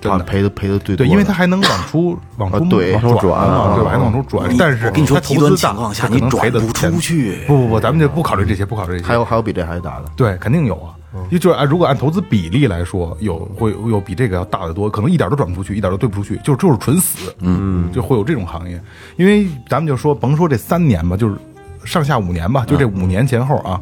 [0.00, 0.18] 真的。
[0.18, 3.90] 啊赔的赔的最多对，因为它还能往出 往出啊对往往出转啊，对吧？
[3.90, 4.56] 还能往出转。
[4.58, 7.38] 但是我跟你说，它投资大极端情况下能赔的转不出去。
[7.46, 9.04] 不不不，咱们就不考虑这些，不考虑这些。
[9.04, 10.94] 还有还有比这还大的，对，肯定有啊。
[11.30, 18.80] 就就是按如果按投资比例来说，有会有比这个要大得多，可能一点都转不出去，一点都对不出去，就就是纯死，嗯，就会有这种行业。
[19.16, 21.36] 因为咱们就说，甭说这三年吧，就是
[21.84, 23.80] 上下五年吧，就这五年前后啊，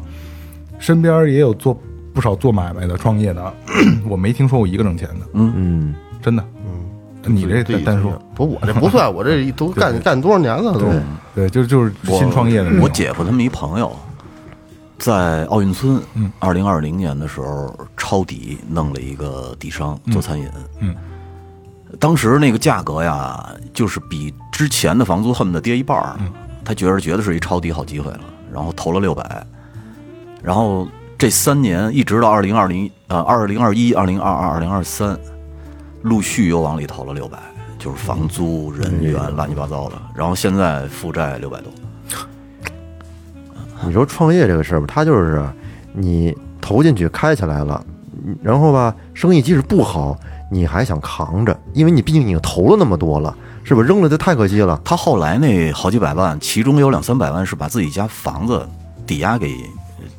[0.77, 1.75] 身边也有做
[2.13, 3.53] 不少做买卖的、创业的，
[4.07, 5.53] 我没听说过一个挣钱的，嗯。
[5.55, 10.85] 嗯，真的，嗯，你这单单说，不，我这不算，我这都 干干多少年了都。
[11.35, 13.91] 对，就就是新创业的，我姐夫他们一朋友，
[14.99, 15.99] 在奥运村，
[16.39, 20.47] 二零二零年的时候抄底弄了一个底商做餐饮，
[20.79, 20.95] 嗯，
[21.99, 26.15] 当时那个价格呀，就是比之前的房租恨不得跌一半儿，
[26.63, 28.21] 他觉着觉得是一抄底好机会了，
[28.53, 29.45] 然后投了六百，
[30.41, 30.87] 然后
[31.23, 35.17] 这三年一直到二零二零呃二零二一、二零二二、二零二三，
[36.01, 37.39] 陆续又往里投了六百，
[37.79, 41.71] 就是房租、人员乱七八糟的，然后现在负债六百多。
[43.85, 45.41] 你说创业这个事儿吧，它就是
[45.93, 47.81] 你投进去开起来了，
[48.25, 50.19] 嗯然后吧，生意即使不好，
[50.51, 53.33] 你还想扛着，因为你毕竟已经投了那么多了，
[53.63, 53.81] 是吧？
[53.81, 54.77] 扔了就太可惜了。
[54.83, 58.67] 他后来那好几百万，其中有两三百万是把自己家房子
[59.07, 59.55] 抵押给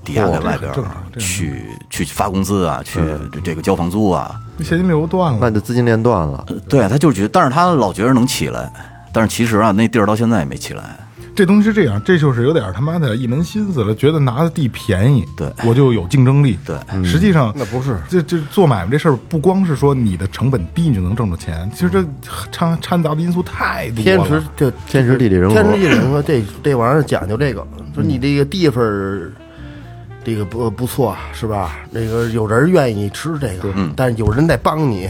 [0.05, 0.77] 抵押在外边儿
[1.19, 3.01] 去去发工资啊，去
[3.43, 4.40] 这个交房租啊。
[4.61, 8.73] 现金流断了，那就资金链断了，对，他就觉得，但是他老觉得能起来，
[9.12, 10.97] 但是其实啊，那地儿到现在也没起来。
[11.37, 16.57] 这东西是这样，这就是有点他妈的一门心思了，觉得拿的地便宜，对我就有竞争力。
[16.64, 22.05] 对，实际上那不是这这做买卖这事儿，不光是说你的成本低你就能挣着钱，其实这
[22.53, 24.03] 掺掺杂的因素太多了。
[24.05, 29.33] 天时这天时地利人和天时地利人和，这这玩意儿讲究这个，说你这个地方儿，
[30.24, 31.76] 这个不不错是吧？
[31.90, 35.08] 那个有人愿意吃这个，但是有人在帮你，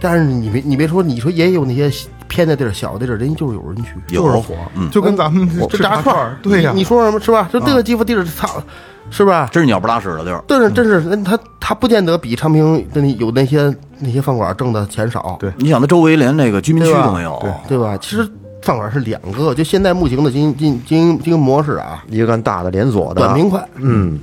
[0.00, 1.90] 但是你别你别说，你说也有那些
[2.28, 7.48] 偏的地儿、小的地儿，人家就是有人去，就是火，嗯，就跟咱们吃炸串儿，对呀、你你说什么是吧？
[7.52, 8.62] 就这个地方地儿，操，
[9.10, 9.48] 是吧？
[9.50, 10.42] 真是鸟不拉屎的地儿。
[10.46, 17.96] 但是真是，那他他不见得比昌平的那有那些那些饭馆挣的钱少，对你想，他周围连那个居民区都没有，对吧？
[18.00, 18.28] 其实
[18.62, 24.18] 饭馆是两个，就现在目前的经营经营经营经营模式啊，一个干大的连锁的，短平快，嗯，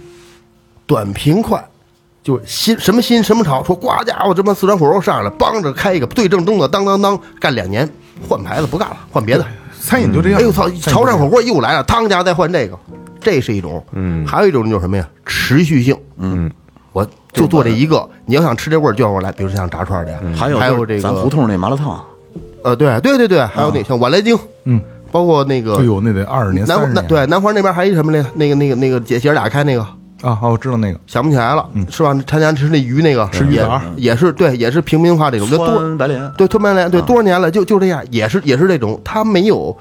[0.93, 1.59] 短平快，
[2.21, 7.89] 就是新什么新什么潮，说呱家伙这帮四川火锅上来了，帮着开一个对正宗的，当当当干两年，
[8.29, 9.45] 换牌子不干了，换别的。
[9.81, 10.39] 餐饮就这样。
[10.39, 12.77] 哎呦操，潮汕火锅又来了，汤家再换这个，
[13.19, 13.83] 这是一种。
[13.93, 15.09] 嗯，还有一种就是什么呀？
[15.25, 15.97] 持续性。
[16.17, 16.47] 嗯，
[16.91, 21.99] 我就做这一个，你要想吃这味儿就让我来，比如像炸串的呀，还有还有这个咱胡，同那麻辣烫，
[22.63, 24.79] 呃，对对对对，还有那像碗来京，嗯，
[25.11, 26.93] 包括那个哎呦，那得二十年、三十年。
[26.93, 29.83] 南南对南环那边还有一什么来，那个那个那个姐姐儿俩开那个。
[30.23, 30.99] 啊，好，我知道那个。
[31.05, 32.17] 想不起来了，是吧？
[32.25, 33.59] 他家吃那鱼那个也吃鱼
[33.97, 39.75] 也是对，也是平民化这种，就多川白莲，对，吞白莲，对，多少年了，就就这样，也是也是这种，他没有，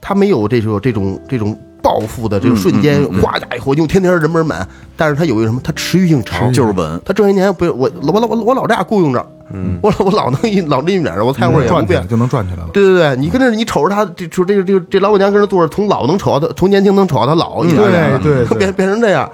[0.00, 7.00] 他没有这种这种这种暴富的这种瞬间，哗家以后就天天人门满，但是他有一个什么，他持续性长，就是稳。
[7.04, 12.06] 他这些年不是我我我我老这样雇佣着，嗯我我老能一老拎一点儿，我菜会儿也不变赚起来。
[12.06, 12.68] 就能赚起来了。
[12.72, 19.28] 对对对，你跟着你瞅着他，这就这个这个这老板娘跟着坐着，从老能瞅到他，从年轻能瞅到他老，一点点的对对对 变变成这样。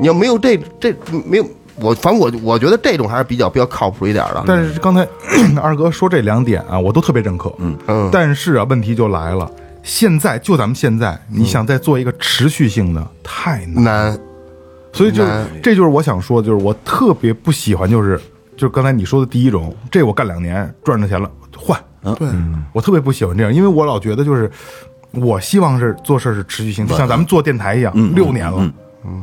[0.00, 0.94] 你要没有这这
[1.26, 1.46] 没有
[1.80, 4.42] 我，反正我我觉得这种还是比较比较靠谱一点的。
[4.46, 5.06] 但是刚才
[5.62, 7.52] 二哥说这两点啊，我都特别认可。
[7.58, 9.50] 嗯嗯但是啊，问题就来了，
[9.82, 13.84] 现在就咱们现在，你想再做一个持续性的，太难。
[13.84, 14.18] 难，
[14.92, 15.24] 所以就
[15.62, 18.20] 这就是我想说的，就是我特别不喜欢，就是
[18.56, 21.78] 就是刚才你说的第一种，这我干两年赚着钱了换，
[22.16, 22.28] 对，
[22.72, 24.50] 我特别不喜欢这样，因为我老觉得就是
[25.12, 28.72] 我希望是做事是持续性，就像咱们做电台一样，六年了，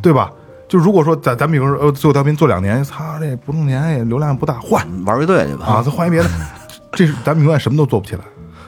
[0.01, 0.31] 对吧？
[0.67, 4.85] 就如果说咱咱比如说呃做调频做两年，他这不挣钱也流量不大，换。
[5.05, 5.65] 玩乐队去吧。
[5.65, 6.29] 啊，再换一别的，
[6.93, 8.21] 这是咱们永远什么都做不起来，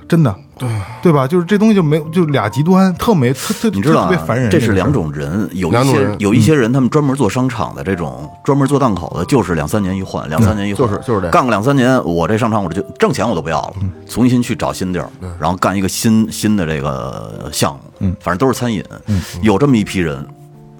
[0.08, 0.70] 真的，对。
[1.02, 1.26] 对吧？
[1.26, 6.16] 就是这东西就没有就俩极端，特没特特你知道啊特别烦人，这是两种人，有一些两种人。
[6.20, 11.28] 有一些人，他们专门做商场的这种，专门做档口的，就是两三年一换，两三年一换，就是就是这。
[11.28, 13.74] 样干个两三年，我这商场我这就挣钱我都不要了，
[14.08, 18.84] 重新去找新地儿，然后干一个新新的这个项目，嗯，反正都是餐饮，
[19.42, 20.26] 有这么一批人，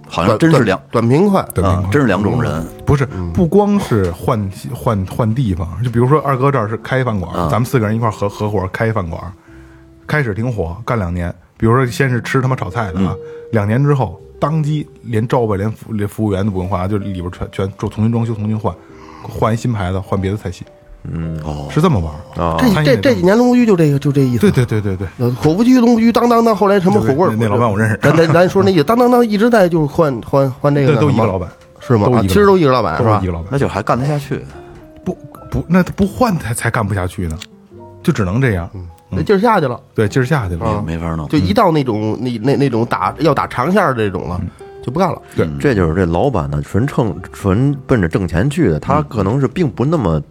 [0.10, 9.22] 好像短短真是两短平快，啊，真是两种人，不是，不光是换换换地方，就比如说二哥这儿是开饭馆，咱们四个人一块合合伙开饭馆，
[10.08, 13.16] 开始挺火，干两年，比如说先是吃他妈炒菜的啊，
[13.52, 18.74] 两年之后当机连招牌连服连服务员都不用换，就里边全全重重新装修重新换，
[19.24, 20.66] 换一新牌子换别的菜系，
[21.12, 22.44] 嗯，哦，是这么玩儿。
[22.44, 24.40] 啊这这这几年龙福居就这个就这意思。
[24.40, 27.98] 对对对对对，呃，火锅居、龙福居，当当当，后来什么火锅那那老板我认识。
[28.02, 32.06] 咱咱咱说那意思，当当当一直在就是换换换这个都一个老板，是吗？
[32.06, 33.20] 都一个啊其实都一个老板是吧？
[33.24, 33.32] 一个？
[33.32, 34.44] 老板，那就还干得下去。
[35.04, 35.18] 不
[35.50, 37.38] 不，那他不换他才干不下去呢，
[38.04, 38.70] 就只能这样，
[39.10, 41.28] 那劲儿下去了，对，劲儿下去了，啊没法弄。
[41.30, 44.40] 就一到那种那那那种打要打长线儿这种了，
[44.84, 45.22] 就不干了。
[45.36, 45.48] 对。
[45.60, 50.22] 这就是这老板呢，纯蹭纯奔着挣钱去的，他可能是并不那么。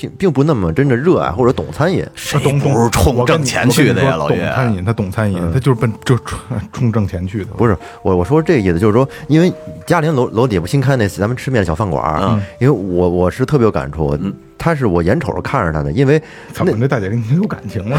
[0.00, 2.72] 并并不那么真的热爱或者懂餐饮，他懂懂。
[2.72, 4.38] 不是冲挣钱去的呀老爷。
[4.38, 6.38] 懂餐饮，他懂餐饮，他就是奔就冲
[6.72, 7.52] 冲挣钱去的。
[7.56, 9.52] 不是我我说这意思就是说，因为
[9.86, 14.16] 嘉陵楼楼底不新开那咱们吃面小饭馆因为我我是特别有感触，
[14.60, 17.98] 他是我眼瞅着看着他的，因为怎么这大姐跟你有感情了？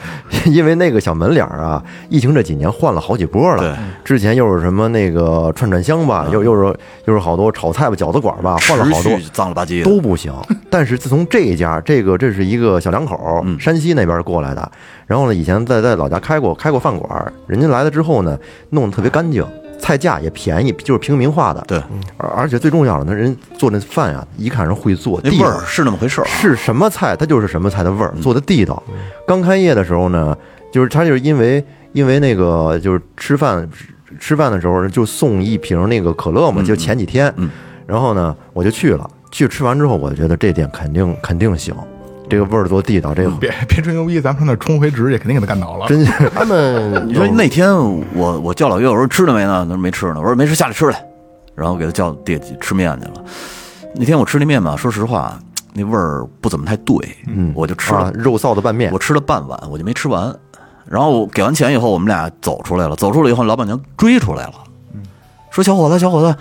[0.44, 3.62] 因为那个小门脸儿啊，疫情这几年换了好几波了。
[3.62, 10.30] 对，之前又是什么那个串串香吧，又又是又是好多炒菜吧、饺子馆吧，换了好多持续脏了吧唧的，都不行。
[10.68, 14.70] 但是自从这一家，这个这是一个小两口山西那边过来的，
[15.06, 18.38] 然后呢，以前在在老家开过开过饭馆儿，人家来了之后呢，
[18.70, 19.42] 弄得特别干净。
[19.82, 21.60] 菜价也便宜，就是平民化的。
[21.66, 21.82] 对，
[22.16, 26.30] 而而且最重要的，那人做那饭呀，一看人会做，地味儿是那么回事儿啊。
[26.30, 28.80] 是什么菜，它就是什么菜的味儿，做的地道。
[29.26, 30.36] 刚开业的时候呢，
[30.72, 33.68] 就是他就是因为因为那个就是吃饭
[34.20, 37.34] 吃饭的时候就送一瓶那个可乐嘛，就前几天，
[37.84, 41.74] 然后呢我就去了，去吃完之后，我觉得这店肯定肯定行，
[42.32, 45.86] 这个味儿多地道，这个别别吹牛逼，咱们上那儿冲回直去，肯定给他干倒了。
[45.86, 47.70] 真是 他们你说那天
[48.14, 49.66] 我我叫老岳，我说吃了没呢？
[49.68, 50.14] 他说没吃呢。
[50.16, 51.04] 我说没吃，下来吃来。
[51.54, 53.22] 然后给他叫爹吃面去了。
[53.94, 55.38] 那天我吃那面吧，说实话，
[55.74, 60.34] 那味儿不怎么太对，嗯，我就吃了，啊肉臊子拌面我，吃了半碗，我就没吃完。
[60.86, 64.54] 然后给完钱以后，我们俩走出来了，走出来以后，老板娘追出来了，
[65.50, 66.34] 说小伙子，小伙子，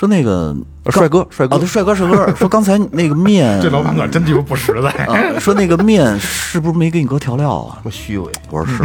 [0.00, 0.56] 说那个
[0.88, 4.88] 帅哥帅哥啊，对，帅哥，帅哥， 说刚才那个面， 这老板可真鸡巴不实在。
[5.04, 7.76] 啊，说那个面是不是没给你搁调料啊？
[7.92, 8.82] 虚伪，我说是，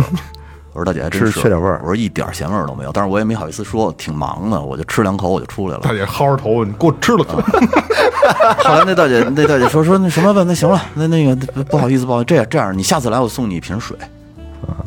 [0.74, 5.94] 我说大姐还真是是缺点味儿我说一点咸味儿都没有，但是我也没好意思说，挺忙的，我就吃两口我就出来了大。
[5.94, 7.24] 姐薅着头，你给我吃了。
[8.58, 13.96] 后来那大姐那大姐说说那什么吧，那行了，那那个不不好意思不好意思，这样这样，你下次来我送你一瓶水。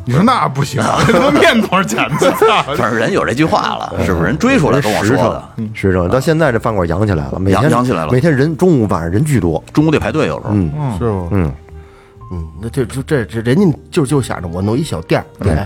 [0.04, 2.16] 你说那不行， 这他妈面多少钱呢？
[2.76, 4.26] 反正人有这句话了，是不是？
[4.26, 6.08] 人追出来跟我说实诚的，实诚。
[6.08, 10.50] 到现在这饭馆养起来了，每天养养起来了每天人中午晚上人巨多，中午得排队，有时候。
[10.52, 11.28] 嗯是吗？
[11.32, 11.52] 嗯，
[12.32, 15.60] 嗯，那这这这这人家就就想着我弄一小店儿，对，比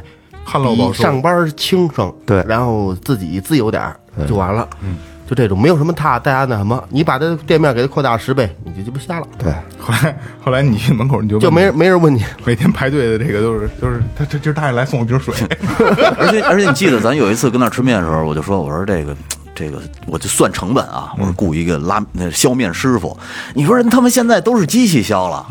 [0.44, 1.02] 旱涝保收。
[1.02, 3.96] 上班轻省，对然后自己自由点儿
[4.26, 4.68] 就完了。
[4.82, 4.96] 嗯，
[5.28, 12.24] 就这种没有什么大大家那什么，你把它店面给它扩大十倍，你就就不瞎了，对，后来后来你去门口你就就没人没人问你。
[12.44, 15.34] 每天排队的这个都是都是他这今儿大爷来送我瓶水，
[16.18, 19.16] 而且而且你记得咱有一次跟那儿吃面的时候，我就说我说这个
[19.54, 23.16] 这个我就算成本啊，我说雇一个拉那削面师傅，
[23.54, 25.46] 你说人他们现在都是机器削了，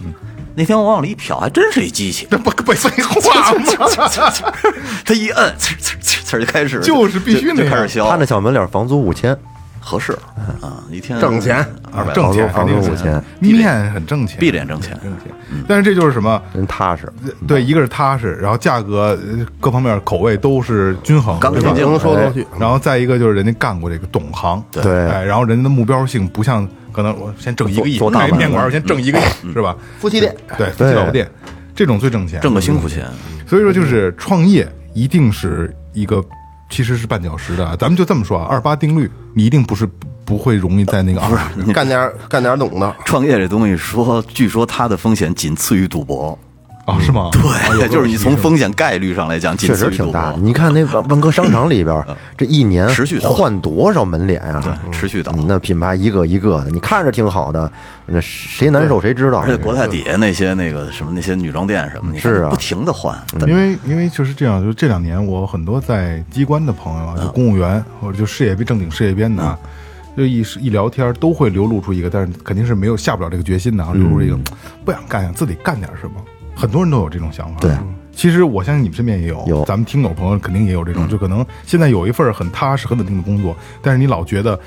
[0.54, 3.62] 那天我往里一瞟，还真是一机器，这不不废话吗？
[5.06, 9.36] 他一摁，呲呲呲呲就开始就是必须得开始削，他那小门脸房租五千，
[9.82, 10.14] 合适。
[10.62, 11.58] 啊，一天挣钱
[11.92, 15.26] 二百挣钱房租肯定是五千，面很挣钱，闭着眼挣钱，挣钱。
[15.68, 16.42] 但是这就是什么？
[16.54, 17.12] 人踏实。
[17.48, 21.56] 对，一个是踏实，然后价格呃各方面口味都是均衡，对吧？
[21.56, 25.08] 刚干净能说得去，然后再一个就是人家干过这个懂行，对。
[25.10, 29.76] 哎，然后人家的目标性不像可能我先挣一个亿，做做大买卖开面馆我先挣一个亿，是吧？
[30.00, 31.30] 夫妻店，对，夫妻老婆店
[31.76, 33.06] 这种最挣钱，挣个辛苦钱，
[33.48, 36.24] 所以说就是创业一定是一个
[36.72, 39.88] 其实是绊脚石的啊，咱们就这么说啊，二八定律，你一定不是
[40.26, 41.30] 不会容易在那个二
[41.72, 46.40] 干点儿干点儿懂的，创业这东西说，据说它的风险仅次于赌博。
[46.86, 47.30] 啊，是吗？
[47.32, 50.38] 对，就是你从风险概率上来讲，确实挺大的。
[50.40, 52.04] 你看那万万科商场里边，
[52.36, 54.62] 这一年持续的换多少门脸啊？
[54.64, 57.72] 对持续的嗯那品牌一个一个的，你看着挺好的，
[58.08, 59.40] 那谁难受谁知道。
[59.40, 63.16] 而且国泰底下那些那个什么那些女装店什么，你是啊不停的换。
[63.48, 69.58] 因为因为就是这样，就这两年我很多在机关的朋友啊，就公务员或者就事业编正经事业编的啊，
[70.18, 74.38] 就一一聊天都会流露出一个，但是肯定是没有下不了这个决心的啊，流露出一个
[74.84, 76.16] 不想干，想自己干点什么。
[76.56, 77.60] 很多人都有这种想法。
[77.60, 77.76] 对，
[78.12, 84.60] 其实我相信你们身边也有，有咱们听友朋友肯定也有这种，就可能现在有一份很踏实、很稳定的工作，但是你老觉得。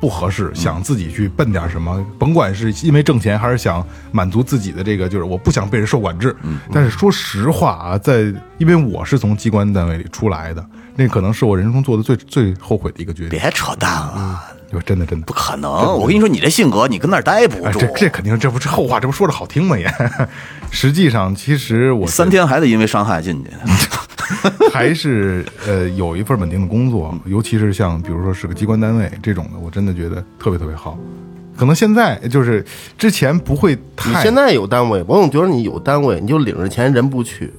[0.00, 6.36] 不合适，想自己去奔点什么，甭管是因为挣钱，还是想满足自己的这个，就是我不想被人受管制。
[6.72, 10.64] 但是说实话啊，在因为我是从机关单位里出来的，
[10.94, 13.30] 那可能是我人生中做的最最后悔的一个决定。
[13.30, 15.70] 别扯淡了，就真的真的不可能！
[15.70, 19.78] 我跟你说，你这性格，你跟那儿待不哎，住这，这肯定这不是后话，这不说着好听吗？
[19.78, 19.90] 也，
[20.70, 23.50] 实际上其实我三天还得因为伤害进去。
[24.70, 30.98] 还是呃有一份稳定的工作，尤其是像比如说是个机关单位这种的，我真的觉得特别特别好。
[31.56, 32.64] 可能现在就是
[32.98, 37.52] 之前不会你太现在有单位，我总觉得你有单位，你就领着钱人不去，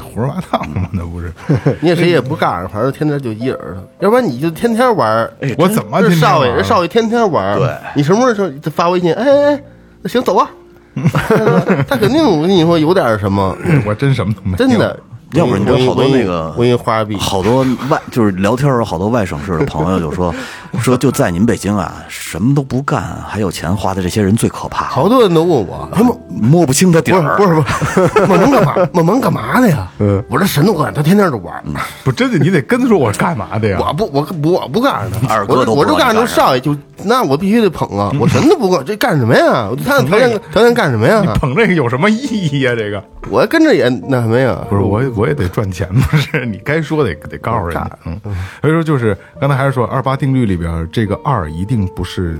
[0.00, 1.32] 胡说八道嘛，那不是？
[1.80, 5.32] 你也谁也不干，反正天天就一人儿，要不然你就天天玩儿。
[5.58, 7.58] 我怎么这天天少爷，玩这少爷天天玩儿。
[7.58, 9.12] 对你什么时候发微信？
[9.14, 9.62] 哎哎哎，
[10.02, 10.50] 那行走吧。
[11.88, 14.56] 他肯定我跟你说有点什么，我真什么都没有。
[14.56, 14.98] 真的。
[15.32, 20.34] 要不然你知道好多那个我给你画个币，好多外就是聊天儿，好多外省市的朋友就说
[20.80, 27.36] 说就在你们北京啊，什么都不干，还有钱花的这些人最可怕，好多人都问我，他们摸不清他底儿。
[27.36, 28.88] 不是不是不是，孟萌干嘛？
[28.92, 29.88] 孟萌干嘛的呀？
[30.00, 31.62] 嗯我这什么都干，他天天都玩。
[32.02, 33.78] 不真的，你得跟他说我是干嘛的呀？
[33.86, 38.12] 我不我我不干 的，二哥都我我就干知道你干啥就上去就那我必须得捧啊！
[38.20, 39.68] 我什么都不干，这干什么呀？
[39.70, 41.22] 我他条件条件干什么呀？
[41.40, 42.72] 捧这个有什么意义呀？
[42.76, 44.64] 这个我跟着也那什么呀？
[44.70, 48.18] 不是我，我也得赚钱，不是你该说得得告诉人家，嗯，
[48.60, 52.38] 所以说就是刚才还是说二八定律里边这个二一定不是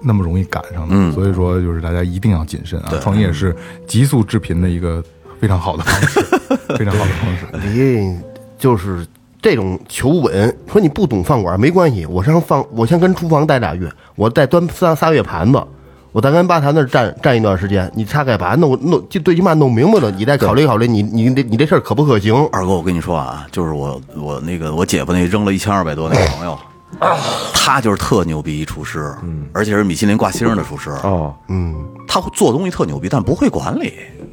[0.00, 3.54] 那么容易赶上的，所以说就是大家一定要谨慎啊，创业是
[3.86, 5.02] 急速致贫的一个
[5.40, 6.20] 非常好的方式，
[6.78, 7.68] 非常好的方式。
[7.68, 8.18] 你
[8.58, 9.06] 就是
[9.42, 15.62] 这种求稳，说你不懂饭馆没关系，我上饭，我先跟厨房待俩月，我再端仨仨月盘子，
[16.12, 22.34] 我再跟吧台那儿站站一段时间，你大概把它弄弄，就最起码弄明白了，你再考虑考虑，你你这你这事儿可不可行？
[22.52, 26.58] 二哥，我跟你说啊，就是我我那个我姐夫那扔了一千二百多那个朋友，
[27.54, 29.46] 他就是特牛逼一厨师，嗯。
[29.52, 30.90] 而且是米其林挂星的厨师。
[31.02, 31.74] 哦，嗯
[32.06, 33.92] 他做东西特牛逼，但不会管理。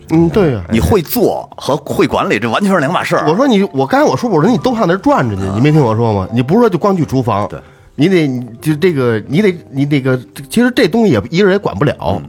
[0.10, 3.30] 嗯，对呀、你会做和会管理这完全是两码事儿。
[3.30, 6.28] 我说你，我刚才我说我说你都上那儿转着去，你没听我说吗？
[6.34, 7.60] 你不是说就光去厨房，对，
[7.96, 8.28] 你得
[8.60, 10.20] 就这个，你得你那个，
[10.50, 12.22] 其实这东西也一人也管不了，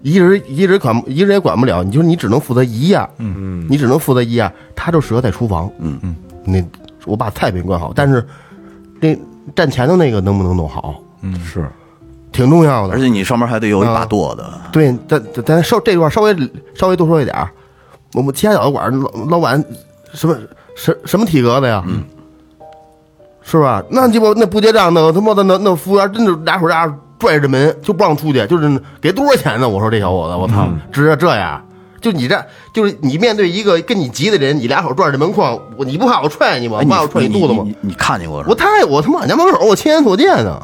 [0.00, 3.34] 一人一人管一人也管不了，你就是你只能负责一样，嗯。
[3.36, 5.98] 嗯，你只能负责一样，他就适合在厨房，嗯。
[6.02, 6.64] 嗯，那
[7.04, 8.26] 我把菜品管好，但是
[9.00, 9.16] 那
[9.54, 11.68] 站前头那个能不能弄好，嗯是
[12.30, 14.44] 挺重要的而，且你上面还得有一把舵的。
[14.70, 16.36] 对，咱咱咱稍这块儿稍微
[16.74, 17.50] 稍微多说一点儿，
[18.14, 19.64] 我们其他小酒馆老老板
[20.12, 20.36] 什么
[20.76, 21.82] 什什么体格子呀？
[21.86, 22.04] 嗯，
[23.42, 23.82] 是吧？
[23.90, 26.86] 那鸡巴那不结账，那他妈的那那服务员真的俩手俩
[27.18, 29.68] 拽着门就不让出去，就是给多少钱呢？
[29.68, 31.60] 我说这小伙子，我操，直接这样。
[32.00, 36.78] 就你这，就是你面对一个跟你急的人，你俩手拽着门框，我你不怕我踹你吗？
[36.80, 37.62] 哎，不怕我踹你肚子吗？
[37.64, 38.54] 你你你看见过我？
[38.54, 40.60] 太我他妈俺家门口我亲眼所见呢，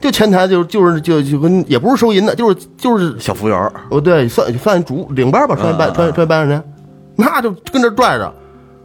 [0.00, 6.66] 就前台就就是就就跟也不是收银的，就是就是小服务员儿哦，对，算算主领班吧，穿班穿穿班上去，
[7.16, 8.32] 那就跟这拽着，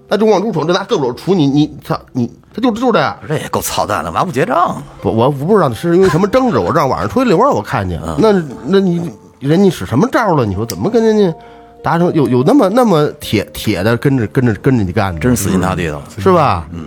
[0.07, 3.17] 那就往出瞅，就拿胳膊肘杵你，你操你，他就就是这样。
[3.27, 4.81] 这也够操蛋的，完不结账？
[5.03, 8.31] 我我不知道是因为什么争执，我让晚上出去遛弯儿我看见，那
[8.65, 10.45] 那你人家使什么招了？
[10.45, 11.35] 你说怎么跟人家
[11.83, 15.19] 达成有有那么那么铁铁的跟着跟着跟着你干的？
[15.19, 16.01] 真是死心塌地的。
[16.17, 16.67] 是吧？
[16.71, 16.85] 嗯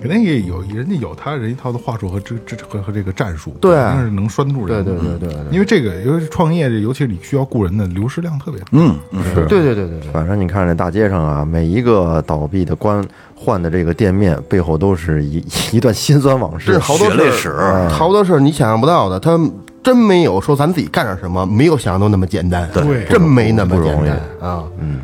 [0.00, 4.84] 肯定也有人家有他人一套的话术和这这和和这个战术，对肯定是能拴住人。
[4.84, 8.66] 对对对对对因为这个，尤其是创业，尤其是你需要雇人的流失量特别大。
[8.70, 15.44] 嗯嗯，是，对对对对对，反正你看这大街上啊，每一个倒闭的关换的这个店面背后都是一
[15.76, 16.78] 一段辛酸往事这。
[16.78, 17.52] 好多血泪史
[17.88, 19.36] 好多事儿你想象不到的，他
[19.82, 24.64] 真没有说咱自己干点什么，没有想象中那么简单，对真没那么简单啊。
[24.80, 25.00] 嗯，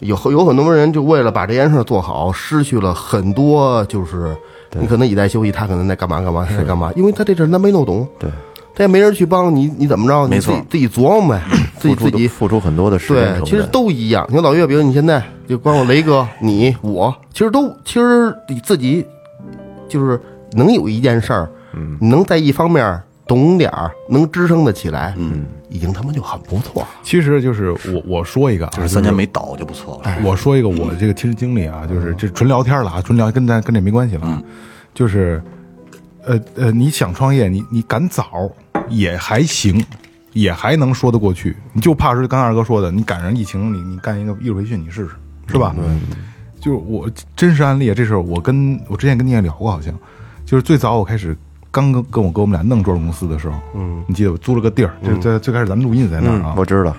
[0.00, 4.36] 有有很多人就为了把这件事儿做好，失去了很多，就是
[4.78, 8.28] 你可能你在休息，他可能在干嘛干嘛，他在干嘛，因为他这事儿他没弄懂，对，
[8.74, 10.28] 他也没人去帮你，你怎么着？
[10.28, 11.42] 没错你自己自己琢磨呗，
[11.78, 13.38] 自己自己付出很多的时间。
[13.38, 14.26] 对其实都一样。
[14.28, 19.06] 你说老岳，比如你现在就光我雷哥、 你、我，其实都其实你自己
[19.88, 20.20] 就是
[20.52, 26.88] 能有一件事儿，嗯，能在一方面懂点儿，能支撑得起来，嗯，已经他妈就很不错了。
[27.02, 30.16] 其实就是我我说一个啊，就是三年没倒就不错了。
[30.22, 34.42] 我说一个我这个亲身经历啊，就是这纯聊天了啊，纯聊跟咱跟这没关系了啊，
[34.94, 35.42] 就是，
[36.24, 38.48] 呃呃，你想创业，你你赶早
[38.88, 39.84] 也还行，
[40.32, 45.10] 也还能说得过去，你就怕是刚才二哥说的，你赶上疫情，你你干一个艺术培训，你试试，
[45.48, 45.74] 是吧？
[46.60, 49.92] 就是我真实案例啊，这事儿我跟我之前跟你也聊过，好像
[50.44, 51.36] 就是最早我开始
[51.70, 56.96] 刚跟跟我哥我们俩弄装饰公司的时候，嗯，你记得我租了个地儿，就在最开始咱们录音在那儿啊，我知道，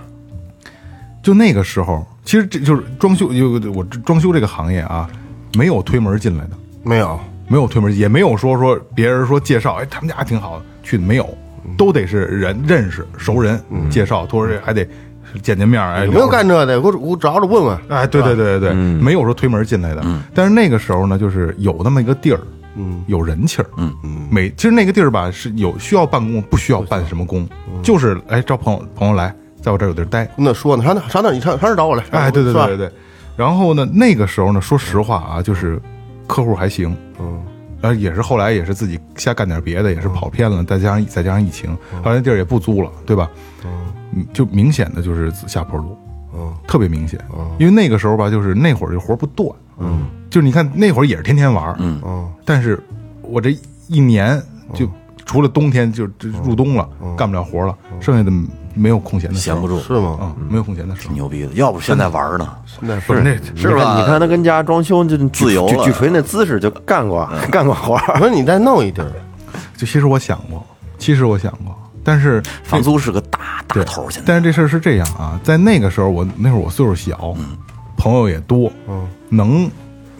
[1.23, 5.09] 就那个时候，其实这就是装修，有我装修这个行业啊，
[5.55, 6.51] 没有推门进来的，
[6.83, 11.27] 没有，没有推门，也没有说说别人说介绍，哎，他们家挺好的，去的没有，
[11.77, 14.87] 都得是人认识熟人介绍，托这还得
[15.41, 16.79] 见见面，哎，有没有干这的？
[16.79, 17.77] 我我找找问问。
[17.89, 20.05] 哎，对对对对对，没有说推门进来的。
[20.33, 22.39] 但是那个时候呢，就是有那么一个地儿，
[22.77, 23.93] 嗯，有人气儿，嗯。
[24.03, 27.47] 嗯，每其实那个地儿吧是有需要办公，不需要办什么工，
[27.83, 32.03] 就是哎招朋友朋友来，在我这儿有地儿待，那说呢，上那上那你上上这找我来。
[32.11, 32.91] 哎，对对对对对。
[33.35, 35.81] 然后呢，那个时候呢，说实话啊，就是
[36.25, 37.43] 客户还行，嗯，
[37.81, 41.69] 然后也是后来也是自己瞎干点别的，也是跑偏了，再加上再加上疫情，
[42.03, 43.29] 后来那地儿也不租了，对吧？
[43.63, 45.97] 嗯，就明显的就是下坡路，
[46.37, 47.19] 嗯，特别明显，
[47.57, 51.99] 因为那个时候吧，就是那会儿这活不断，嗯，就是你看那会儿也是天天玩，嗯。
[52.05, 52.81] 嗯，但是
[53.21, 53.57] 我这
[53.87, 54.41] 一年
[54.73, 54.89] 就
[55.25, 58.31] 除了冬天就就入冬了，干不了活了，剩下的
[58.73, 60.17] 没有空闲的时候闲不住，是吗？
[60.21, 61.13] 嗯，没有空闲的时候。
[61.13, 61.51] 牛逼的。
[61.53, 63.21] 要不现在玩呢，现在不是。
[63.21, 63.99] 那是吧？
[63.99, 65.73] 你看他跟家装修就自由了。
[65.73, 68.13] 举举锤那姿势就干过干过活儿。
[68.15, 69.11] 我说你再弄一地儿，
[69.75, 70.63] 就其实我想过，
[70.97, 71.75] 其实我想过，
[72.07, 77.35] 但是房租是个大大头儿，现在但是这事儿是这样啊，在那个时候我那会儿我岁数小，
[77.97, 79.69] 朋友也多，嗯，能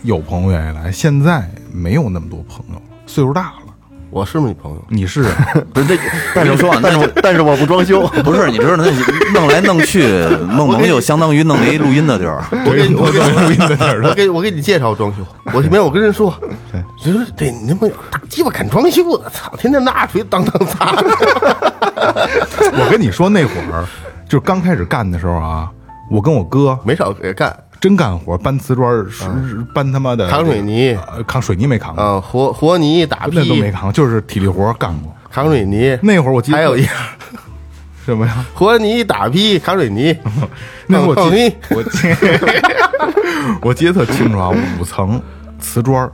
[0.04, 0.92] 有朋友愿意来。
[0.92, 3.67] 现在没有那么多朋友，岁数大了。
[4.10, 5.36] 我是你朋友，你是啊？
[5.74, 5.98] 不是这，
[6.34, 8.86] 但是说但是我但是我不装修， 不是你知道那
[9.34, 10.08] 弄来弄去，
[10.48, 12.44] 梦萌就相当于弄了一 录音的地儿。
[12.66, 15.18] 我给你我给录音在那儿我给我给你介绍装修，
[15.54, 16.34] 我没有我跟人说，
[17.04, 20.96] 就是这你他妈大鸡巴敢装修的，操，天天拿锤当当砸。
[22.74, 23.86] 我跟你说，那会儿
[24.28, 25.70] 就刚开始干的时候啊，
[26.10, 29.26] 我跟我哥没少给干真干活，搬瓷砖，是
[29.74, 30.98] 搬他妈的扛水泥。
[31.16, 31.96] 呃扛水泥没扛。
[31.96, 35.14] 过，啊，和和泥打那都没，扛，就是体力活干过。
[35.32, 35.98] 扛水泥。
[36.02, 36.94] 那会儿我记得还有一样，
[38.06, 38.46] 什么呀？
[38.54, 40.16] 和泥打坯，扛水泥，
[40.88, 42.16] 那会儿我记，我记
[43.62, 44.50] 我记得特清楚啊，
[44.80, 45.22] 五层
[45.60, 46.10] 瓷砖，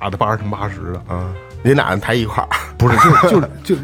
[0.00, 1.28] 大的八十乘八十的，啊，
[1.62, 2.48] 你俩人抬一块儿，
[2.78, 2.96] 不是，
[3.28, 3.82] 就就就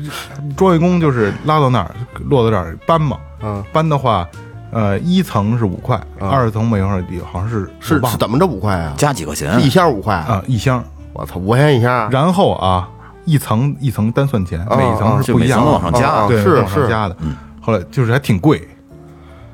[0.56, 1.94] 装修工就是拉到那儿，
[2.28, 3.16] 落到这儿搬嘛。
[3.42, 4.28] 嗯，搬的话，
[4.72, 8.94] 呃，一层是五块，二层每块地好像是是是怎么着五块啊？
[8.96, 9.52] 加几块钱？
[9.54, 10.34] 是一箱五块啊？
[10.34, 11.92] 啊一箱，我操，五块钱一箱。
[11.92, 12.08] 啊？
[12.10, 12.88] 然后啊，
[13.24, 16.26] 一层一层单算钱，啊每一层是不一样的，往上加。
[16.28, 16.88] 对，是往上是。
[16.88, 17.16] 加的。
[17.60, 18.66] 后来就是还挺贵，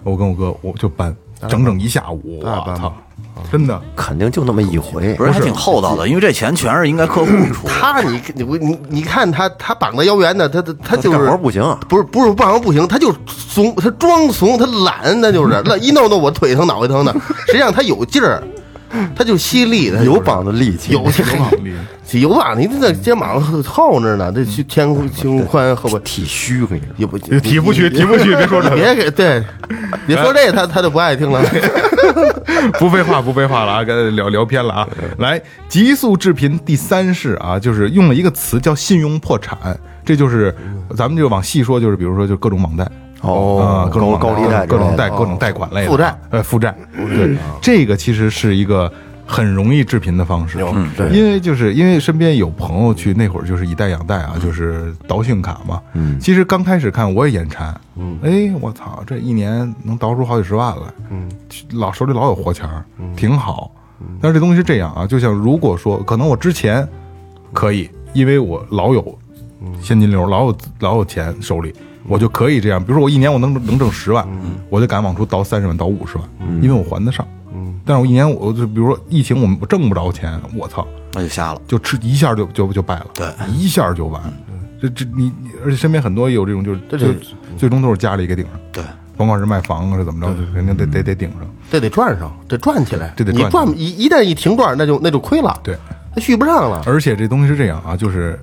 [0.03, 1.15] 我跟我哥我就搬，
[1.49, 2.93] 整整一下午，我操，
[3.51, 3.81] 真的。
[3.95, 5.25] 肯定就那么一回不。
[5.25, 7.69] 是还挺厚道的，因为这钱全是应该客户出。
[7.69, 17.13] 他你你你你看他他膀子腰圆的，他他他就干是活不行，不是不是不让不行，他就怂，他装怂，他懒，那就是那一弄弄我腿疼脑袋疼的，
[17.47, 18.43] 实际上他有劲儿，
[19.15, 21.13] 他就犀利他，有膀子力气，有膀
[21.65, 21.75] 力
[22.21, 26.89] 有膀，你这肩膀厚着呢，这前胸宽后边体虚，我跟你说。
[26.97, 29.43] 也不体不虚，体不虚，别说这个， 别给对，
[30.07, 31.43] 你说这他他就不爱听了。
[32.79, 34.89] 不废话，不废话了啊，跟聊聊偏了啊。
[35.19, 39.59] 来，极速致贫第三式啊，就是用了一个词叫信用破产，
[40.05, 40.55] 这就是
[40.97, 42.89] 咱们就往细说，就是比如说就各种网贷。
[43.23, 48.93] 啊，各种高高利贷各种贷、各种贷款类的负债，呃，负债，对，这个其实是一个
[49.27, 50.59] 很容易致贫的方式。
[51.13, 55.81] 因为就是因为身边有朋友去那会儿就是以贷养贷啊，就是倒信用卡嘛。
[55.95, 61.29] 嗯，其实刚开始看我也眼馋，嗯，哎，我操，这一年能倒出好几十万来，嗯，
[61.73, 62.85] 老手里老有活钱儿，
[63.17, 63.71] 挺好。
[64.21, 66.87] 但是这东西是这样啊，就像如果说可能我之前
[67.53, 69.19] 可以，因为我老有
[69.81, 71.75] 现金流，老有老有钱手里，
[72.09, 72.83] 我就可以这样。
[72.83, 74.27] 比如说我一年我能能挣十万，
[74.69, 76.29] 我就敢往出倒三十万倒五十万，
[76.63, 77.27] 因为我还得上。
[77.85, 81.61] 但是我一年我就比如说疫情我们挣不着钱，我操，那就瞎了。
[81.69, 84.21] 就吃一下就就就败了，对，一下就完。
[84.83, 87.07] 这这你你而且身边很多有这种就是这就
[87.57, 88.85] 最终都是家里给顶上，对，
[89.17, 91.49] 甭管是卖房啊是怎么着，肯定得得得顶上。
[91.71, 93.15] 这得赚上，得赚起来。
[93.17, 95.77] 这得你赚一一旦一停赚，那就那就亏了，对，
[96.15, 96.83] 那续不上了。
[96.87, 98.39] 而且这东西是这样啊，就是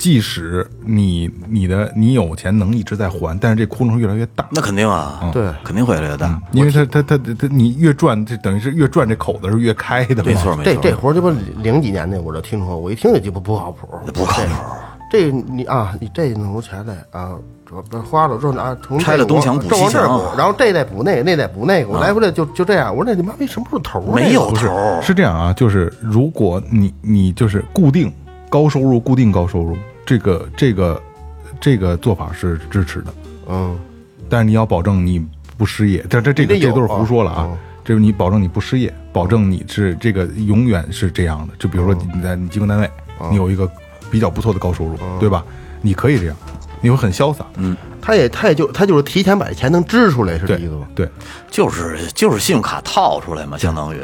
[0.00, 6.40] 即使你你的你有钱能一直在还，但是这窟窿越来越大，那肯定啊，对肯定会越来越大。
[6.52, 10.22] 因为他他他他你越赚，这等于是越赚这口子是越开的嘛。
[10.24, 11.28] 没错没错，这这活儿这不
[11.62, 14.48] 零几年的我就听说，我一听这鸡巴不靠谱，不靠谱。
[15.12, 17.32] 这你啊，你这弄出钱来啊，
[17.68, 22.96] 这这花了之后啊，从拆了东墙补西墙这补，然后这再补那，那再补那个，我来回来就就这样。
[22.96, 24.14] 我说那你妈逼什么时候头儿啊？
[24.14, 28.10] 没有不是头儿，是这样啊，就是如果你你就是固定
[28.48, 29.76] 高收入，固定高收入，
[30.10, 31.02] 这个这个
[31.60, 33.14] 这个做法是支持的，
[33.46, 33.78] 嗯，
[34.28, 35.24] 但是你要保证你
[35.56, 37.58] 不失业，这这这个这都是胡说了啊啊。
[37.84, 41.54] 这是你保证你不失业，保证你是这个永远是这样的。
[41.60, 42.90] 就比如说你在你机关单位，
[43.30, 43.70] 你有一个
[44.10, 45.44] 比较不错的高收入，对吧？
[45.80, 46.36] 你可以这样，
[46.80, 47.46] 你会很潇洒。
[47.54, 50.88] 嗯，他也他也就他就是提前把钱能支出来，是这意思吗？
[50.92, 51.08] 对，
[51.48, 54.00] 就是就是信用卡套出来嘛，相当于。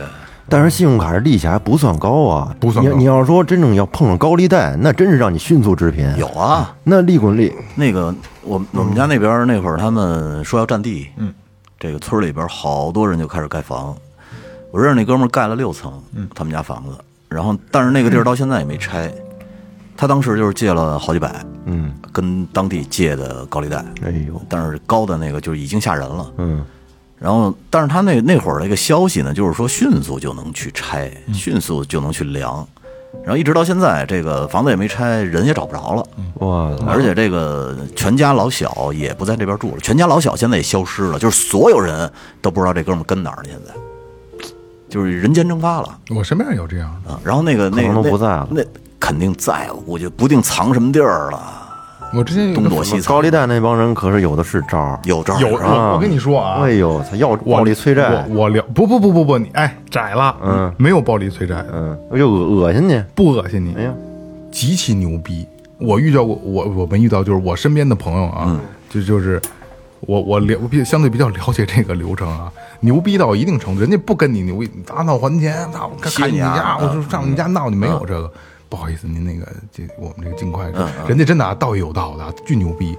[0.49, 6.09] 但是信用卡的利息还不算高啊，不算高你你要说真正要碰上高利贷，那真是让你迅速致贫。
[6.17, 11.33] 有啊，那利滚利，那个我我们家那边那会儿他们说要占地，嗯，
[11.79, 13.95] 这个村里边好多人就开始盖房。
[14.71, 16.97] 我认识那哥们儿盖了六层，嗯，他们家房子，
[17.29, 19.13] 然后但是那个地儿到现在也没拆。
[19.99, 26.31] 他当时就是借了好几百，嗯，跟当地借的高利贷，哎呦，但是高的那个就是已经吓人了。
[26.37, 26.63] 嗯，
[27.19, 32.67] 然后，但是他那那会儿那个消息呢，就是说迅速就能去拆，迅速就能去量，
[33.25, 36.07] 然后一直到现在，这个房子也没拆，人也找不着了，
[36.41, 42.11] 哇，而且这个全家老小也不在这边住了，全家老小现在也消失了，就是所有人
[42.43, 43.73] 都不知道这哥们儿跟哪儿了，现在
[44.89, 47.13] 就是人间蒸发了我身边也有这样的。
[47.13, 47.21] 啊。
[47.25, 48.63] 然后那个那个那能都不在了那
[49.01, 51.66] 肯定在，我估计不定藏什么地儿了。
[52.15, 55.91] 我之前有东躲西藏，高利贷那帮人可是有的是招儿，有招儿有啊。
[55.91, 63.93] 我我跟你说啊，哎呦，他要我暴力催债，我我聊不不不不不，你哎窄了，嗯，没有暴力催债，嗯，就恶恶心你，不恶心你，哎呀，
[64.51, 65.47] 极其牛逼。
[65.79, 69.41] 我遇到过，我我没遇到，就是我身边的朋友啊，就就是
[70.01, 72.51] 我我了我比相对比较了解这个流程啊，
[72.81, 78.33] 牛逼到一定程度，人家不跟你牛逼，你打闹还钱，那我看你家，我嗯就上你家闹，你没有这个。
[78.69, 80.71] 不好意思，您那个这我们这个尽快，
[81.09, 82.97] 人家真的啊道义有道的啊，巨牛逼。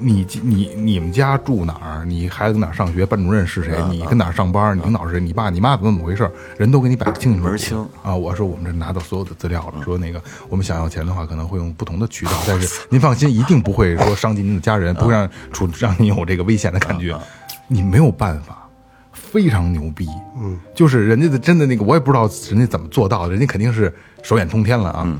[0.00, 2.04] 你你你们家住哪儿？
[2.04, 3.04] 你孩子跟哪儿上学？
[3.04, 3.82] 班主任是谁？
[3.90, 4.76] 你跟哪儿上班？
[4.76, 5.20] 你领导是谁？
[5.20, 6.30] 你爸你妈怎么怎么回事？
[6.56, 8.14] 人都给你摆得清清楚楚门清啊！
[8.14, 17.18] 我说我们这拿到所有的资料了，说那个我们想要钱的话，可能会用不同的渠道，但是您放心，一定不会说伤及您的家人，不会让处让您有这个危险的感觉。
[17.66, 18.57] 你没有办法，
[19.18, 20.06] 非常牛逼。
[20.40, 23.92] 嗯，就是人家的真的那个，我也不知道人家怎么做到的，人家肯定是
[24.22, 25.18] 手眼通天了啊，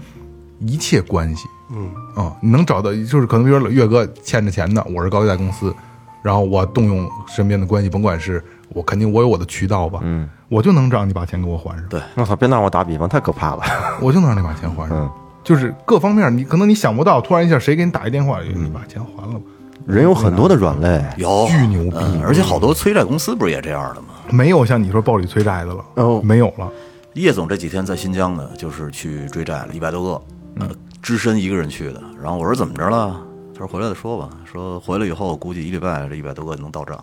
[0.61, 1.47] 一切关系。
[1.71, 5.75] 嗯啊，你能找到就是可能比如说岳哥欠着钱的，我是高利贷公司，
[6.23, 11.87] 然后我动用身边的关系，甭管是我肯定我有我的渠道吧，嗯，我就能让你把钱给我还上。
[11.89, 13.63] 对我操，别拿我打比方，太可怕了。
[14.01, 14.97] 我就能让你把钱还上。
[14.99, 15.11] 嗯
[15.45, 19.41] 就是各方面，你可能你想不到，突然一下谁给你打一电话，你把钱还了吧？
[19.87, 24.09] 人有很多的软肋，有巨牛逼嗯而且好多催债公司不是也这样的吗？
[24.31, 26.71] 没有像你说暴力催债的了，哦没有了。
[27.15, 30.71] 叶总这几天在新疆呢，就是去追债了，一百多个，呃，
[31.03, 32.03] 只身一个人去的。
[32.23, 33.19] 然后我说怎么着了？
[33.55, 34.29] 他说回来再说吧。
[34.45, 37.03] 说回来以后估计一礼拜这一百多个能到账。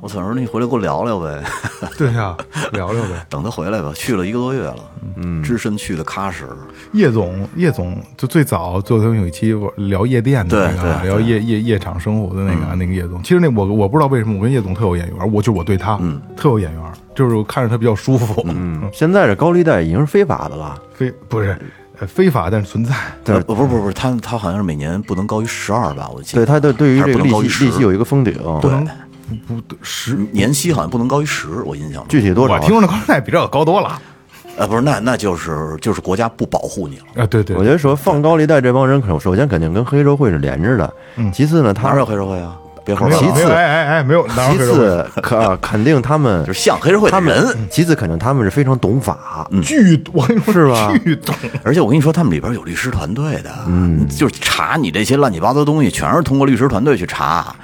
[0.00, 1.42] 我说你回来给我聊聊呗，
[1.98, 2.34] 对呀、
[2.72, 3.10] 聊聊呗。
[3.28, 3.92] 等他回来吧。
[3.94, 4.76] 去了一个多月了，
[5.16, 6.46] 嗯，只身去的喀什，
[6.92, 13.22] 叶总，叶总就最早就他们有一期聊夜店的那个啊，对对聊夜夜夜场生活的那个、那个叶总。
[13.22, 16.82] 其实那我我不知道为什么我跟叶总特有眼缘，我就我对他、嗯特有眼缘，
[17.14, 18.42] 就是我看着他比较舒服。
[18.48, 20.80] 嗯，现在这高利贷已经是非法的了。
[20.94, 21.54] 非不是
[21.98, 22.94] 呃非法，但是存在。
[23.22, 26.44] 对不不不不，他他好像是每年不能高于十二吧，我记得。
[26.44, 28.86] 对，他的对于这个利不能高于10息利息有一个封顶，不能
[29.46, 32.06] 不不十，年息好像不能高于十，我印象中。
[32.08, 32.54] 具体多少？
[32.54, 34.00] 我听说那高利贷比这个高多了。
[34.58, 37.22] 啊，不是，那那就是就是国家不保护你了。
[37.22, 40.92] 啊，对对我觉得说放高利贷这帮人，可首先肯定跟黑社会是连着的，
[41.32, 42.56] 其次呢，他哪有黑社会啊？
[42.84, 44.26] 别胡说，没有没有其次哎哎哎，没有。
[44.26, 51.34] 其次可啊肯定他们 就是像黑社会的他们人，其次肯定他们是非常懂法，巨，我跟你说是吧巨懂。
[51.62, 57.54] 而且我跟你说，他们里边有律师团队的，嗯，就是查你这些乱七八糟的东西，全是通过律师团队去查。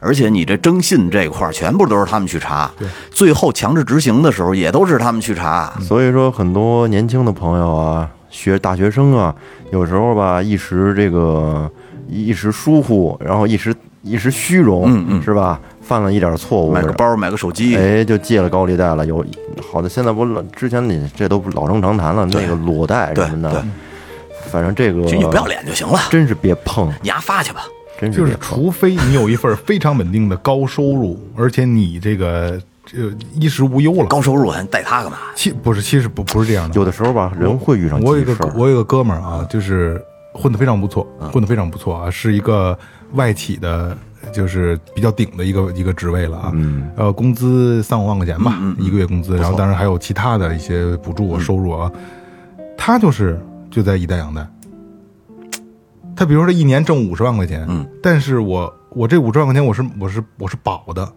[0.00, 2.70] 而且你这征信这块儿，全部都是他们去查，
[3.10, 5.72] 最后强制执行的时候，也都是他们去查。
[5.80, 9.34] 所以说很多年轻的朋友啊，学大学生啊，
[9.70, 11.70] 有时候吧一时这个
[12.08, 15.60] 一时疏忽，然后一时一时虚荣，嗯嗯是吧？
[15.82, 19.04] 犯了一点错误，买个包，买个手机，哎，就借了高利贷了。
[19.04, 19.24] 有
[19.72, 23.62] 好的，现在不老之前你这都不老生常谈了，那个裸贷什么的对，
[24.50, 27.62] 反正这个就你不要脸就行了，真是别碰，你丫发去吧。
[28.08, 28.36] 就是。
[28.40, 32.60] 除非你有一份非常稳定的高收入，而且你这个
[32.94, 34.06] 呃衣食无忧了。
[34.06, 35.18] 高收入还带他干嘛？
[35.34, 36.74] 其不是，其实不不是这样的。
[36.76, 38.34] 有的时候吧，人会遇上我有一个。
[38.54, 42.78] 我有一个哥们儿啊，就是混得非常不错，混得非常不错啊，是一个
[43.12, 43.96] 外企的，
[44.32, 46.52] 就是比较顶的一个一个职位了啊。
[46.54, 51.90] 嗯，呃，工资三五万块钱吧，一个月工资，然后当然还有其他的一些补助啊、收入啊。
[52.76, 53.38] 他就是
[53.70, 54.46] 就在以贷养贷。
[56.16, 61.10] 他比如说他一年挣五十万块钱，嗯，但是我我这五十万块钱我是我是我是保的，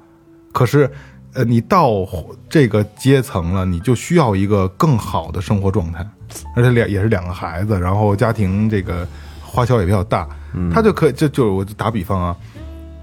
[0.51, 0.89] 可是，
[1.33, 2.05] 呃，你到
[2.47, 6.07] 这个阶层了，你就需要一个更好的生活状态，
[6.55, 9.07] 而且两也是两个孩子，然后家庭这个
[9.41, 10.69] 花销也比较大，嗯。
[10.71, 12.37] 他就可以就就我就打比方啊，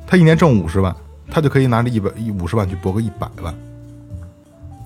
[0.06, 0.94] 他一年挣五十万，
[1.30, 3.54] 他就可以拿着一百一五十万去博个一百万，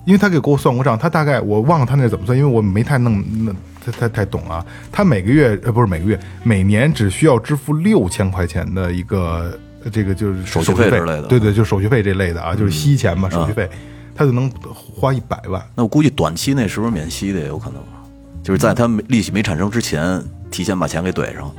[0.05, 3.23] 因为他给给我算过账，他大概我忘了他那怎么算，因为我没太弄
[3.85, 4.65] 那太太太懂啊。
[4.91, 13.69] 他每个月呃不是每个月，每年只需要支付六千块钱的一个呃这个就是手续续费费之类的对对，就手续费这类的啊，就是息钱嘛，手续费，
[14.15, 15.61] 他就能花一百万。
[15.75, 17.81] 那我估计短期内是不是免息的也有可能？
[18.43, 20.21] 就是在他利息没产生之前，
[20.51, 21.51] 提前把钱给怼上；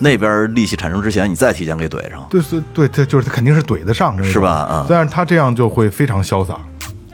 [0.00, 2.26] 那边利息产生之前，你再提前给怼上。
[2.28, 6.58] 对对对，他就是他肯定是怼得上，是吧啊但是他这样就会非常潇洒，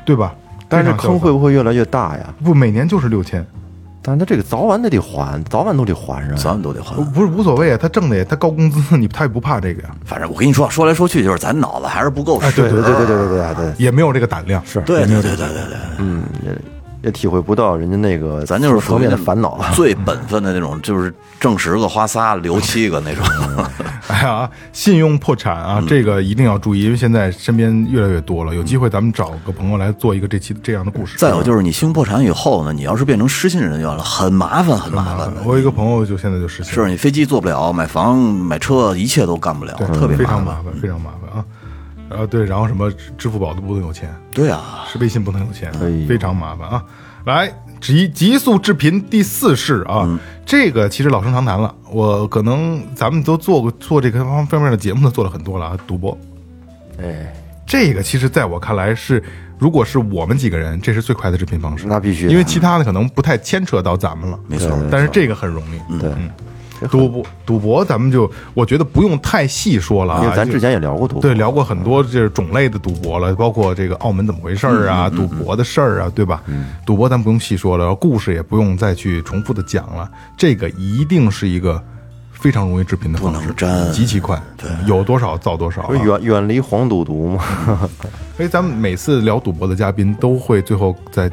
[0.07, 0.35] 对吧？
[0.71, 2.33] 但是坑会不会越来越大呀？
[2.43, 3.45] 不每年就是六千，
[4.03, 6.37] 但他这个早晚得得还，早晚都得还上。
[6.37, 7.79] 早晚都得还，不是无所谓啊。
[7.81, 9.91] 他挣的也，他高工资，你他也不怕这个呀。
[10.05, 16.23] 反正我跟你说，说来说去就是咱脑子还是不够，对对对对对对对对，也没有这个胆量，是对对对对对，嗯。
[17.03, 19.59] 也也体会不到人家那个咱就是层面的烦恼。
[19.75, 23.25] 最本分的那种，就是挣十个花仨，留七个那种。
[24.09, 28.55] 哎呀，信用破产啊，这个一定要注意，因为现在身边越来越多了。
[28.55, 31.17] 有机会咱们找个朋友来做一个这期这样的故事。
[31.17, 35.43] 再有就是你信用破产以后呢，你要是变成失信人员了，很麻烦，很麻烦的。
[35.45, 41.45] 我有一个朋友就现在就失信，是你飞机坐不了，买房买车一切都干不了，特别非常麻麻烦，非常麻烦啊。
[42.11, 45.73] 然后对，然后什么支付宝都不能有钱，对啊，是微信不能有钱，
[46.09, 46.85] 非常麻烦啊。
[47.25, 56.19] 来，极极速致贫第四式啊，这个其实老生常谈了，我可能咱们都做过做这个方方面的节目都做了很多了啊，赌博。
[57.01, 57.33] 哎，
[57.65, 59.23] 这个其实在我看来是，
[59.57, 64.77] 如果是我们几个人，这是最快的致贫方式，那必须，因为其他的可能不太牵扯到咱们了，没错。
[64.91, 66.11] 但是这个很容易，对。
[66.89, 76.43] 赌博，赌博，咱们就我觉得不用太细说了，啊因为咱之前也聊过赌博，对，聊过很多这种类的赌博了，包括这个澳门怎么回事儿啊，赌博的事儿啊，对吧？
[76.87, 81.83] 赌博咱不用细说了，故事也不用再去重复的讲了，这个一定是一个
[82.33, 83.53] 非常容易致贫的方式，
[83.93, 87.45] 极其快，对，有多少造多少，远远离黄赌毒嘛。
[88.37, 91.31] 所以咱们每次聊赌博的嘉宾都会最后在。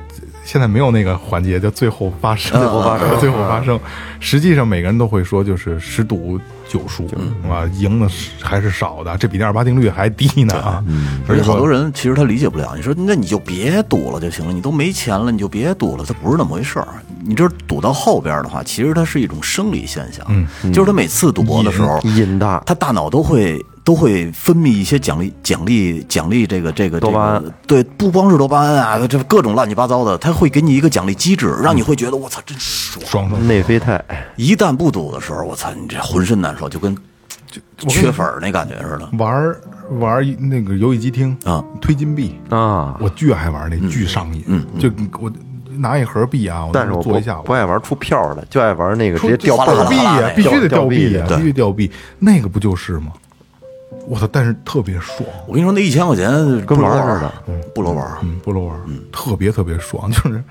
[0.48, 3.78] 现在没有那个环节，叫最后发生，最后发生，最后发生。
[4.22, 6.40] 实际上，每个人都会说，就是十赌
[6.70, 7.06] 九输
[7.50, 8.08] 啊，赢的
[8.42, 10.82] 还是少的，这比那二八定律还低呢啊！
[11.28, 16.88] 而且好多人其实他理解不了，你说那你就别赌了就行了，你都没钱了，你就别赌了，它不是那么回事儿。
[17.26, 20.26] 你这赌到后边的话，其实它是一种生理现象，
[20.72, 23.62] 就是他每次赌博的时候，瘾大，他大脑都会。
[23.88, 34.04] 都会分泌一些奖励、奖励、奖励这个、这个、这个，对，不光是多巴胺啊，这各种乱七八糟的，它会给你一个奖励机制，让你会觉得我操，真爽，爽爽内啡肽。
[34.36, 36.94] 一旦不赌的时候，我操，你这浑身难受，就跟
[37.78, 39.10] 就缺粉那感觉似的。
[39.18, 39.56] 玩
[40.02, 44.44] 玩那个游戏机厅啊，推金币啊，我巨爱玩那，巨上瘾。
[44.48, 45.32] 嗯，就我
[45.78, 49.56] 拿一盒币啊，但是我做一下，不爱玩出票的，就爱玩那个直接掉
[49.88, 53.14] 币啊，必须得掉币啊，必须掉币，那个不就是吗？
[54.08, 54.28] 我操！
[54.32, 55.28] 但是特别爽。
[55.48, 56.32] 我跟你说，那一千块钱
[56.66, 57.34] 跟玩似的，
[57.76, 60.10] 不罗玩，嗯，不罗玩，嗯，特别特别爽。
[60.10, 60.44] 就是，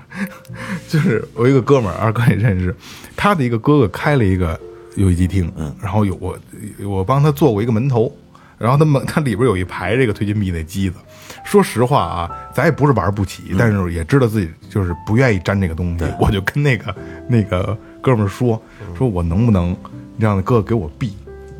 [0.87, 2.75] 就是我一个哥们儿，二哥也认识，
[3.15, 4.59] 他的一个哥哥开了一个
[4.95, 6.37] 游戏机厅，嗯，然后有我，
[6.85, 8.15] 我帮他做过一个门头，
[8.59, 10.97] 然后他门他里边有一排这个推金币那机子。
[11.43, 16.05] 说实话啊，咱也不是玩不起，但是也知道自己就是不愿意沾这个东西。
[16.19, 16.95] 我就跟那个
[17.27, 18.61] 那个哥们儿说，
[18.95, 19.75] 说我能不能
[20.19, 21.17] 让哥哥给我币，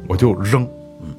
[0.08, 0.68] 我就扔。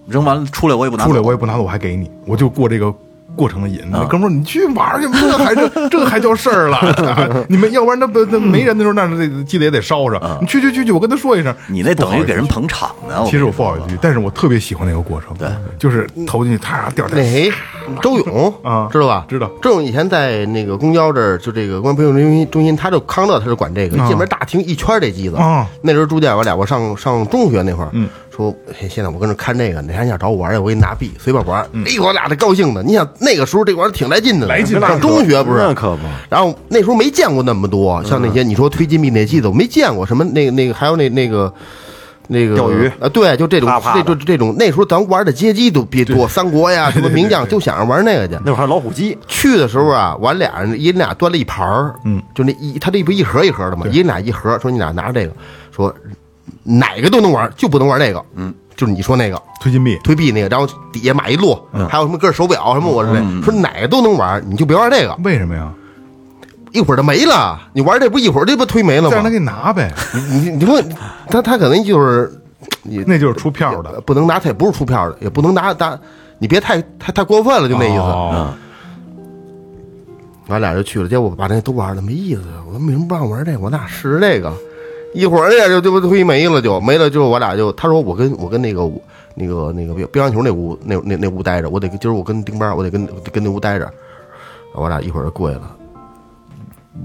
[0.09, 2.93] 扔完了出来我也不拿，出来我也不拿走，我还给你，我就过这个
[3.37, 3.81] 过程的瘾。
[3.91, 7.45] 那哥们儿，你去玩去，这还这这还叫事儿了？
[7.49, 10.21] 你们要不然那不那没人的时候，那这记得也得烧上。
[10.41, 13.23] 你去去去去，我跟他说一声，你那等于给人捧场呢。
[13.27, 15.37] 其实我不好意思，但是我特别喜欢那个过程。
[15.37, 15.49] 对，
[15.79, 17.23] 就是投进去，他掉下来。
[17.23, 17.51] 那
[18.03, 19.25] 周勇啊，知道吧？
[19.29, 19.51] 知道。
[19.63, 25.37] 周勇以前在那个公交这儿，就这个公安培训中心中心，他就康乐，他就管这个进门大厅一圈这机子。
[25.83, 28.09] 那时候住店，我俩我上上中学那会儿，嗯。
[28.39, 28.55] 说
[28.89, 31.61] 现在我跟这看这个，哪天想找我玩去，我给你拿币，随便玩。
[31.85, 32.81] 哎，我俩这高兴的。
[32.85, 34.81] 你想那个时候这玩意儿挺来劲的，来劲。
[34.81, 35.59] 上中学不是？
[35.59, 36.03] 那可不。
[36.31, 40.07] 然后那时候没见过那么多，像那些你说推金币那机子，我没见过。
[40.07, 41.53] 什么那个那个还有那那个
[42.29, 44.55] 那个钓鱼啊，对，就这种这就这种。
[44.57, 48.35] 那时候咱玩的街机都比多，三国呀什么名将，就想着玩那个去。
[48.45, 49.19] 那会儿还有老虎机。
[49.27, 54.57] 去的时候啊，我俩人一人俩端了一盘儿，嗯，就那一他这不一盒一盒的嘛，一人俩一盒。
[54.61, 55.33] 说你俩拿着这个，
[55.75, 55.93] 说
[56.63, 58.55] 哪个都能玩，就不能玩那个，嗯。
[58.77, 65.19] 就是你说那个推金币、推币那个，然后底下买一摞，还有什么个手表什么，我说说哪个都能玩，你就别玩这个。
[65.25, 65.73] 为什么呀？
[66.71, 67.61] 一会儿就没了。
[67.73, 69.17] 你玩这不一会儿这不推没了吗？
[69.17, 69.93] 让他给拿呗。
[70.15, 70.81] 你你你说
[71.29, 72.31] 他他可能就是
[72.85, 75.99] 你那就是出票的，不能拿，他也不是出票的，也不能拿拿。
[76.39, 78.05] 你别太太太过分了，就那意思。
[78.33, 78.55] 嗯。
[80.51, 82.43] 俺俩就去了，结果把那都玩了，没意思。
[82.65, 83.59] 我说为什么不让玩这个？
[83.59, 84.53] 我俩试试这个。
[85.15, 87.09] 一会儿呀，就就推没了，就没了。
[87.09, 88.91] 之后我俩就他说我跟我跟那个
[89.35, 93.91] 那个那个乒乓球那屋那那那屋待着，我得今儿我跟丁班，我得跟跟那屋待着。
[94.75, 95.63] 我俩一会儿就过去了，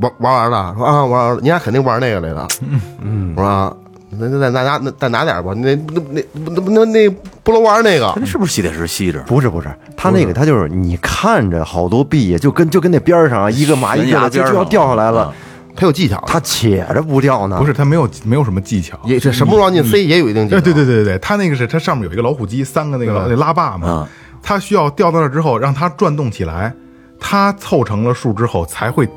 [0.02, 2.48] 玩玩完了，说啊玩完了，你俩肯定玩那个来了。
[3.02, 3.78] 嗯，我说
[4.10, 7.10] 那那再拿那再拿点吧，那那那那那那
[7.42, 9.20] 不能玩那个，那是不是吸铁石吸着？
[9.22, 15.34] 不是不是，他那个他就是你看着好多币，就跟就跟那边上一个蚂蚁就就要掉下来了。
[15.76, 17.58] 他有技巧，它且着不掉呢。
[17.58, 20.62] 不是它没有没有什么技巧，也是什么往进塞也有一定技巧。
[20.62, 24.08] 对对对对对，它那个是它上面有一个老虎机，三个那个那拉把嘛，
[24.42, 26.74] 它需要掉到那之后让它转动起来，
[27.20, 29.08] 它凑成了数之后才会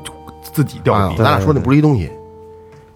[0.53, 1.13] 自己掉。
[1.15, 2.09] 咱俩说那不是一东西，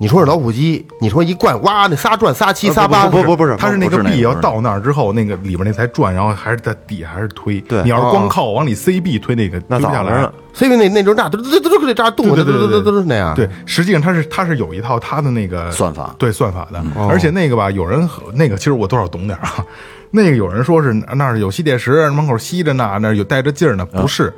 [0.01, 7.61] 你说是老虎机，你说一灌，哇，那仨转仨七仨八，不不不是，它是那个不是那个臂要到那儿之后，那个里边那才转，然后还是在底下还是推。
[7.61, 10.33] 对你要是光靠往里塞币推那个，那推不下来早着呢。
[10.53, 13.35] 所以那那阵炸，嘟嘟嘟嘟得炸动，对对对对嘟嘟嘟嘟那样。
[13.35, 19.63] 对，实际上它是它是有一套它的那个算法对算法的，而且那个吧，有人那个其实我多少懂点啊。
[20.09, 24.33] 那个有人说是那儿有吸铁石，门口吸着呢，那儿有带着劲儿呢，不是，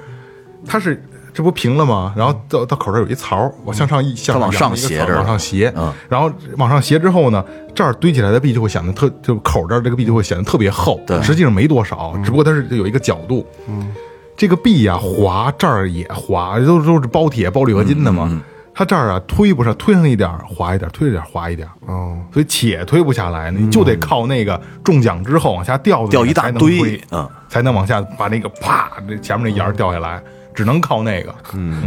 [0.67, 1.01] 它是
[1.33, 2.13] 这不平了吗？
[2.15, 13.91] 然后到到口这儿有一槽，往向上一向它往上斜着往上斜，嗯然后往上斜之后呢，这儿堆起来的壁就会显得特，就口这儿这个壁就会显得特别厚，对实际上没多少，只不过它是有一个角度，嗯，
[14.37, 18.41] 这个壁呀、滑，这儿也滑，都都是包铁、包铝合金的嘛。
[18.75, 30.19] 它这儿啊推不上，推上一点儿滑一点儿，推一点儿滑一点儿，哦，所以且推不下来，你就得靠那个中奖之后往下掉掉一大才能堆推嗯，才能往下把那个啪，那前面那沿儿掉下来，
[30.53, 31.33] 只能靠那个。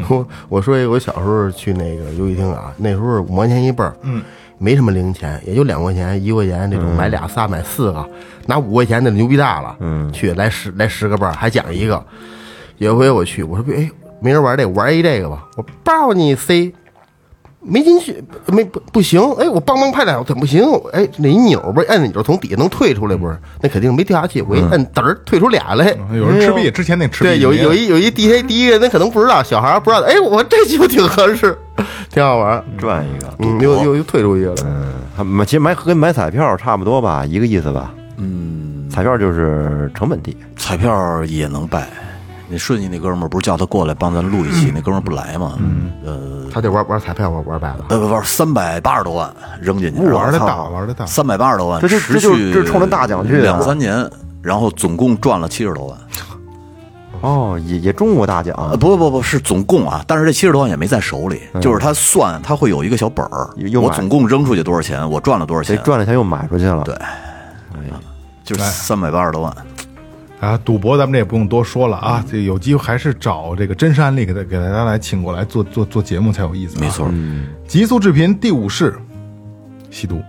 [0.09, 4.23] 我我说一个，我小时候去那个游戏厅啊，那时候五毛钱一倍儿，嗯，
[4.59, 8.09] 没什么零钱，也就两块钱、一块钱这种，买俩仨买四个，
[8.47, 12.05] 拿五块钱的牛逼大了，嗯，去来十来十个倍儿，还奖一个。
[12.79, 13.91] 有一回我去，我说哎，
[14.21, 16.73] 没人玩这个，玩一这个吧，我抱你塞。
[17.69, 20.63] 没进去，没不不行，哎，我梆梆拍两下，怎么不行？
[20.93, 23.37] 哎，那一扭不是按钮从底下能退出来，不是？
[23.61, 24.41] 那肯定没掉下去。
[24.43, 25.95] 我一摁，嘚儿退出俩来。
[26.13, 30.03] 有人吃币，之前那吃币对，有有一有一第一第一个人，他可能不知道，小孩儿不知道。
[30.03, 31.59] 哎，我这就挺合适，
[32.11, 32.65] 挺好玩儿。
[32.79, 34.57] 转一个，嗯，又又又退出一个了。
[35.17, 37.93] 还买其实买跟买彩票差不多吧，一个意思吧。
[38.19, 41.89] 嗯，彩票就是成本低，彩票也能败。
[42.49, 45.59] 那顺义那哥们儿不是叫他过来帮咱录一期，那哥们儿不来吗？
[46.05, 47.87] 呃他得玩玩彩票，玩玩百了。
[47.89, 51.05] 呃不不，三百八十多万扔进去，玩的大，玩的大。
[51.05, 54.09] 三百八十多万，这就这就持续这冲着大奖去两三年，
[54.41, 55.99] 然后总共赚了七十多万。
[57.23, 66.83] 哦，也也中过大奖呃，，不不不，是总共啊，但是这七十多万也没在手里，就是他算，他会有一个小本儿我总共扔出去多少钱，我赚了多少钱，谁赚了钱又买出去了。
[66.85, 66.95] 对
[68.45, 69.53] 就是三百八十多万。
[70.41, 76.81] 啊，赌博咱们这也不用多说了啊，这有机会还是找这个真实案例给大给大家来请过来做做做节目才有意思、啊。
[76.81, 77.11] 没错，
[77.67, 78.95] 极速制频第五式，
[79.91, 80.21] 吸毒。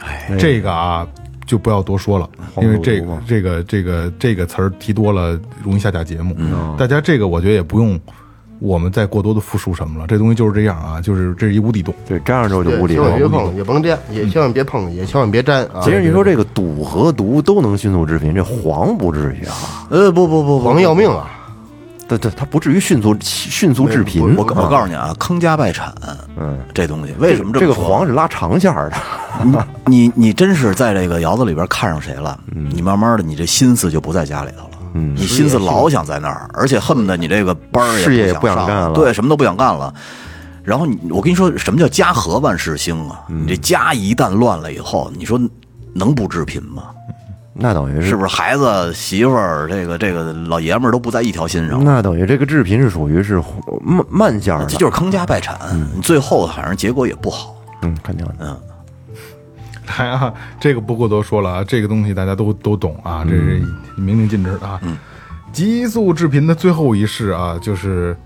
[0.00, 1.06] 哎，这个啊
[1.46, 2.28] 就不要多说了，
[2.60, 6.36] 因为这个这个这个这个词儿提多了容易下架节目。
[6.76, 7.98] 大家这个我觉得也不用
[8.60, 11.94] 我们再过多的复述什么了，这东西就是这样啊，就是这是一无底洞。
[12.06, 13.04] 对，沾上之后就无底洞。
[13.04, 15.80] 千万别碰，也甭沾，也千万别碰，也千万别沾啊。
[15.82, 21.30] 其实你说这个赌和毒都能迅速致贫，这黄不至于啊，呃，不不不不，黄要命啊！
[22.06, 24.22] 对对，它不至于迅速迅速致贫。
[24.36, 25.92] 我我告诉你啊，坑家败产，
[26.36, 28.90] 嗯，这东西为什么这个黄是拉长线儿
[29.50, 29.66] 的？
[29.86, 39.92] 你你真是在这个窑子里边看上谁了，你慢慢的你这心思就不在家里头了，嗯你心思老想在那儿，而且恨不得你这个班儿事业也不想上干了对，什么都不想干了。
[40.62, 43.20] 然后你，我跟你说，什么叫家和万事兴啊？
[43.28, 45.38] 嗯你这家一旦乱了以后，你说
[45.92, 46.84] 能不致贫吗？
[47.56, 48.34] 那等于是不是？
[48.34, 53.40] 孩子、媳妇儿，这个这个老爷们儿都不在一条心上，那等于这个致贫是属于是
[53.84, 55.56] 慢慢线儿的，这就是坑家败产。
[55.94, 57.54] 你最后反正结果也不好。
[57.82, 58.34] 嗯，肯定的。
[58.40, 58.58] 嗯，
[59.98, 63.62] 来啊，这个不过多说了啊，这个东西大家都都懂啊，这是
[63.96, 64.80] 明令禁止的啊。
[65.52, 68.16] 极速致贫的最后一式啊，就是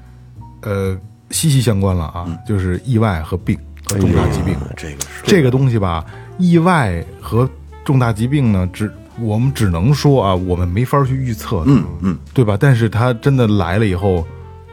[0.62, 0.96] 呃
[1.30, 4.56] 息息相关了啊，就是意外和病和重大疾病。
[4.76, 6.04] 这个是这个东西吧，
[6.38, 7.48] 意外和
[7.84, 8.90] 重大疾病呢，只
[9.20, 12.56] 我们只能说啊，我们没法去预测的，嗯嗯，对吧？
[12.58, 14.24] 但是它真的来了以后，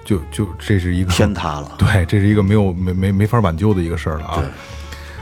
[0.05, 1.71] 就就这是一个天塌了。
[1.77, 4.43] 对，这是一个没有没没没法挽救的一个事儿了啊。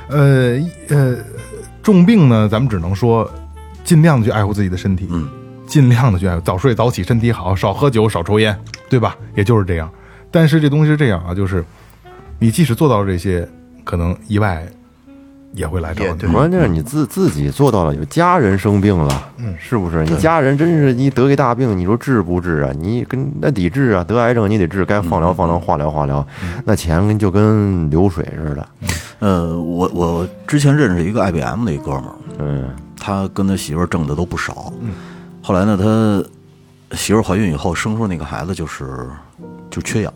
[0.10, 1.16] 呃一呃，
[1.84, 3.30] 重病呢，咱们只能说
[3.84, 5.30] 尽量的去爱护自己的身体，嗯，
[5.68, 8.58] 尽量的去爱护，早睡早起，身体好，少喝酒，少抽烟，
[8.90, 9.18] 对吧？
[9.36, 9.92] 也就是这样。
[10.32, 11.64] 但是这东西是这样啊，就是
[12.40, 13.48] 你即使做到了这些，
[13.84, 14.66] 可能意外
[15.54, 16.34] 也会来找你。
[16.34, 20.04] 关键是你自自己做到了，有家人生病了，嗯，是不是？
[20.04, 22.72] 你家人真是你得一大病，你说治不治啊？
[22.78, 25.84] 你跟那得治啊，得癌症你得治，该放疗放疗，化疗。
[25.94, 26.26] 化疗，
[26.66, 28.68] 那钱跟就跟流水似的，
[29.20, 34.74] 呃，我我之前认识一个 IBM 的一哥们儿，嗯，他跟他媳妇儿挣的都不少。
[35.40, 39.08] 后来呢，他媳妇儿怀孕以后生出那个孩子就是
[39.70, 40.12] 就缺氧，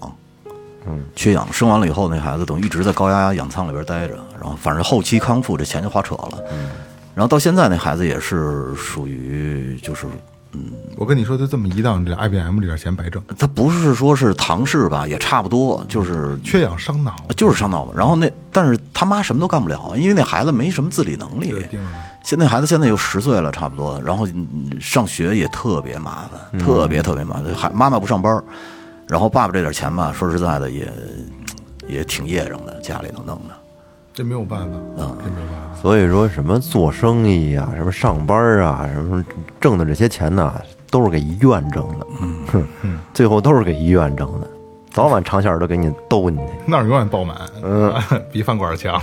[0.87, 6.43] 嗯，缺氧，生完了以后那孩子等于一直在高压氧舱里边待着，然后反正后期康复这钱就花扯了。
[6.51, 6.69] 嗯，
[7.13, 10.05] 然后到现在那孩子也是属于就是
[10.53, 17.15] 嗯我跟你说，就这么一档，这 IBM 这点钱白挣，他不是说是唐氏吧，也差不多，就是缺氧伤脑。
[17.35, 17.91] 就是伤脑嘛。
[17.95, 21.53] 然后那但是他妈什么都干不了，因为那孩子没什么自理能力。
[22.23, 27.53] 现在孩子现在有十岁了，差不多，然后嗯上学也特别麻烦，特别特别麻烦。
[27.53, 28.43] 还妈妈不上班，
[29.07, 30.91] 然后爸爸这点钱吧，说实在的也
[31.87, 33.55] 也挺噎着的，家里头弄的。
[34.13, 35.81] 这没有办法啊，这没有办法。
[35.81, 39.23] 所以说什么做生意呀、什么上班啊，什么
[39.61, 40.53] 挣的这些钱呐，
[40.89, 42.07] 都是给医院挣的，
[42.81, 44.47] 嗯，最后都是给医院挣的，
[44.91, 46.45] 早晚长线都给你兜进去。
[46.65, 47.93] 那儿永远爆满，嗯，
[48.31, 48.99] 比饭馆强。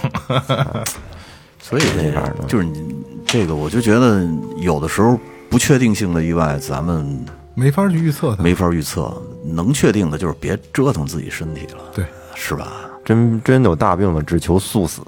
[1.63, 2.95] 所以这样的就是你
[3.25, 4.27] 这个，我就觉得
[4.59, 7.25] 有的时候不确定性的意外，咱们
[7.55, 8.43] 没法去预测它。
[8.43, 9.17] 没法预测。
[9.45, 12.73] 能确定的就是别折腾自己身体了，对，是吧？
[13.05, 15.03] 真真有大病了，只求速死。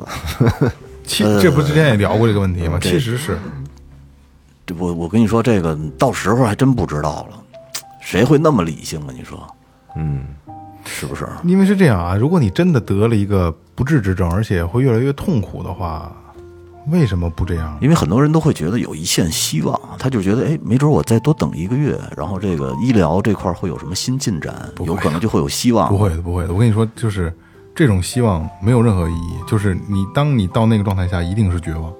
[1.05, 2.79] 其这不之前也聊过这个问题吗？
[2.83, 3.39] 其实是，
[4.67, 7.41] 这我我跟你说，这个到时候还真不知道了，
[8.01, 9.07] 谁会那么理性啊？
[9.17, 9.47] 你说，
[9.97, 10.27] 嗯，
[10.85, 11.27] 是不是？
[11.45, 16.15] 因为是这样啊，如果你真的得了一个不治之症，而且会越来越痛苦的话，
[16.89, 17.77] 为什么不这样？
[17.81, 25.89] 因为很多人都会觉得有一线希望，他就觉得，哎，没准我再多等一个月，然后这个医疗这块会有什么新进展，有可能就会有希望。
[25.89, 26.53] 不会的，不会的。
[26.53, 27.33] 我跟你说，就是
[27.75, 29.35] 这种希望没有任何意义。
[29.49, 31.93] 就是你当你到那个状态下，一定是绝望。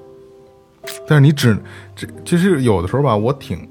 [1.09, 1.57] 但是你只
[1.97, 3.69] 这其实有的时候吧，我挺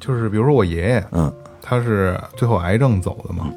[0.00, 1.30] 就是比如说我爷爷，嗯，
[1.60, 3.50] 他是最后癌症走的嘛，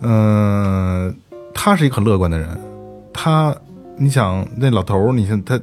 [0.00, 1.14] 嗯、
[1.52, 2.58] 他是一个很乐观的人，
[3.12, 3.54] 他
[3.96, 5.60] 你想那老头儿，你看他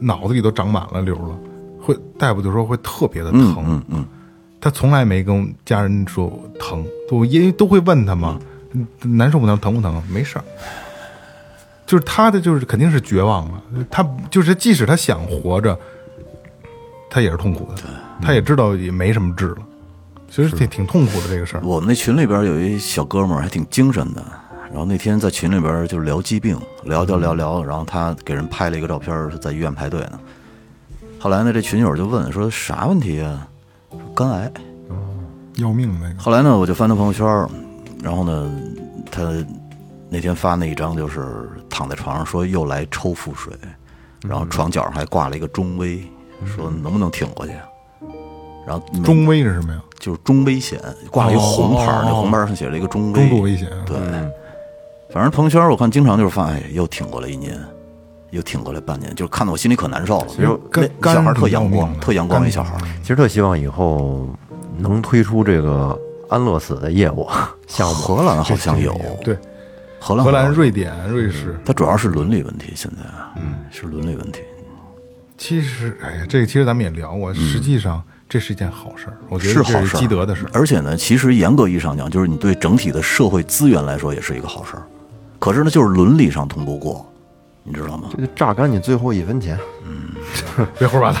[0.00, 1.38] 脑子里都长满了瘤了，
[1.80, 4.04] 会大夫就说会特别的疼，嗯嗯，
[4.60, 8.38] 他从来没跟家人说疼，我因为都会问他嘛，
[8.72, 8.86] 嗯。
[9.16, 10.02] 难受不难，疼不疼？
[10.08, 10.44] 没事儿。
[11.86, 15.76] 就是他的就是肯定是绝望了，他就是即使他想活着，
[17.10, 17.82] 他也是痛苦的，
[18.22, 19.58] 他也知道也没什么治了，
[20.28, 21.62] 其实挺挺痛苦的这个事儿。
[21.64, 24.24] 我们那群里边有一小哥们儿还挺精神的，
[24.70, 30.20] 然后那天在群里边就是聊疾病，聊聊聊聊，然后他给人拍了一个照片，他在医院排队呢。
[31.18, 33.46] 后来呢，这群友就问说啥问题啊？
[33.90, 34.50] 说肝癌。
[35.56, 37.46] 要命那个，后来呢，我就翻他朋友圈儿，
[38.02, 38.50] 然后呢，
[39.10, 39.22] 他
[40.08, 43.52] 那天发那一张就是躺在床上说又来抽腹水，
[44.22, 46.02] 然后床角上还挂了一个中危，
[46.46, 47.52] 说能不能挺过去？
[48.66, 49.82] 然后中危是什么呀？
[49.98, 53.68] 就是中危险，挂了一个红牌那红牌儿上写了一个中危，中度危险。
[53.84, 53.98] 对，
[55.12, 57.58] 反正朋友圈我看经常就是发，哎，又挺过来一年，
[58.30, 60.26] 又挺过来半年，就是看得我心里可难受了。
[60.28, 64.28] 其实那肝小孩特阳光特阳光肝一小孩，其实特希望以后
[64.78, 65.98] 能推出这个
[66.28, 67.28] 安乐死的业务
[67.66, 67.94] 项目。
[67.94, 68.94] 荷兰好像有，
[69.24, 69.36] 对，
[69.98, 73.02] 荷兰荷兰、瑞典、瑞士，它主要是伦理问题，现在
[73.36, 74.40] 嗯是伦理问题。
[75.36, 80.50] 其实，哎呀，这个其实咱们也聊过，实际上这是一件好事儿，我觉得是是好事儿，积德的事儿。
[80.52, 84.82] 而且呢，其实严格意义上讲，就是你对整体的社会资源来说也是一个好事儿。
[85.40, 87.04] 可是呢，就是伦理上通不过，
[87.64, 88.10] 你知道吗？
[88.12, 89.58] 这就榨干你最后一分钱。
[89.84, 91.18] 嗯别胡说八道。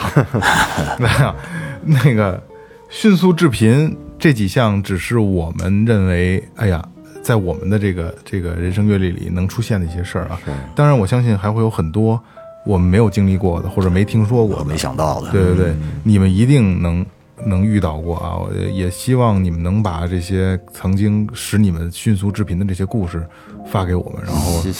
[0.98, 1.34] 没有，
[1.82, 2.40] 那个
[2.88, 6.86] 迅速致贫这几项只是我们认为，哎呀，
[7.22, 10.38] 在我们的这个这个人生阅历里能出现的一些事儿啊。
[10.76, 12.20] 当然，我相信还会有很多
[12.66, 15.30] 我们没有经历过的，或者没听说过的，没想到的。
[15.30, 17.04] 对对对，你们一定能
[17.46, 18.36] 能遇到过啊！
[18.36, 23.26] 我也希望你们能把这些曾经使你们迅速致贫的这些故事
[23.70, 24.74] 发给我们，然后希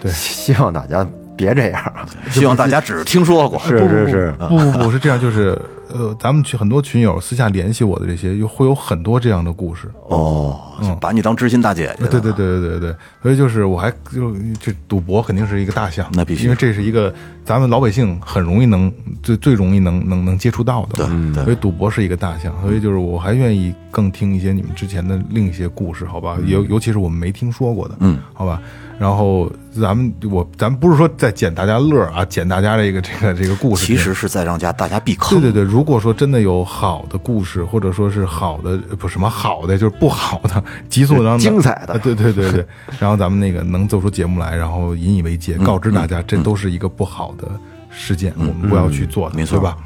[0.00, 1.92] 对， 希望大家别这样。
[2.30, 5.60] 希望大家只是听说过，是是是，不不不是这样，就是
[5.96, 9.90] 呃，咱们群很多群友私下联系我的这些，有会有很多这样的故事。
[10.08, 12.06] 哦，嗯把你当知心大姐姐。
[12.06, 17.12] 对对对对对对，所以就是我还就这赌博肯定是一个大项，那必须因为这是一个
[17.44, 18.92] 咱们老百姓很容易能
[19.22, 26.36] 最最容易能能能接触到的嘛，对对所以赌博是一个大项，所以就是我还愿意更听一些你们之前的另一些故事，好吧？
[26.46, 28.60] 尤尤其是我们没听说过的，嗯，好吧？
[28.98, 35.40] 然后咱们我咱们不是说在捡大家乐儿啊，捡大家这个这个这个故事，其实是在让家大家避坑。
[35.40, 42.66] 对对对，如果说真的有好的故事，或者说是好的，呃不什么好的，就是不好的，急速让 精彩的啊 对对对对，
[42.98, 47.48] 然后咱们那个能做出节目来，然后引以为戒，告知大家这都是一个不好的
[47.90, 49.76] 事件，我们不要去做的，没错对吧？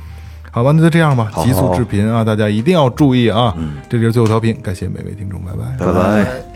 [0.52, 3.56] 好吧，那就这样吧，急速视频啊，大家一定要注意啊！
[3.88, 5.84] 这里是最后调频，感谢每位听众，拜拜。
[5.84, 6.49] 拜拜。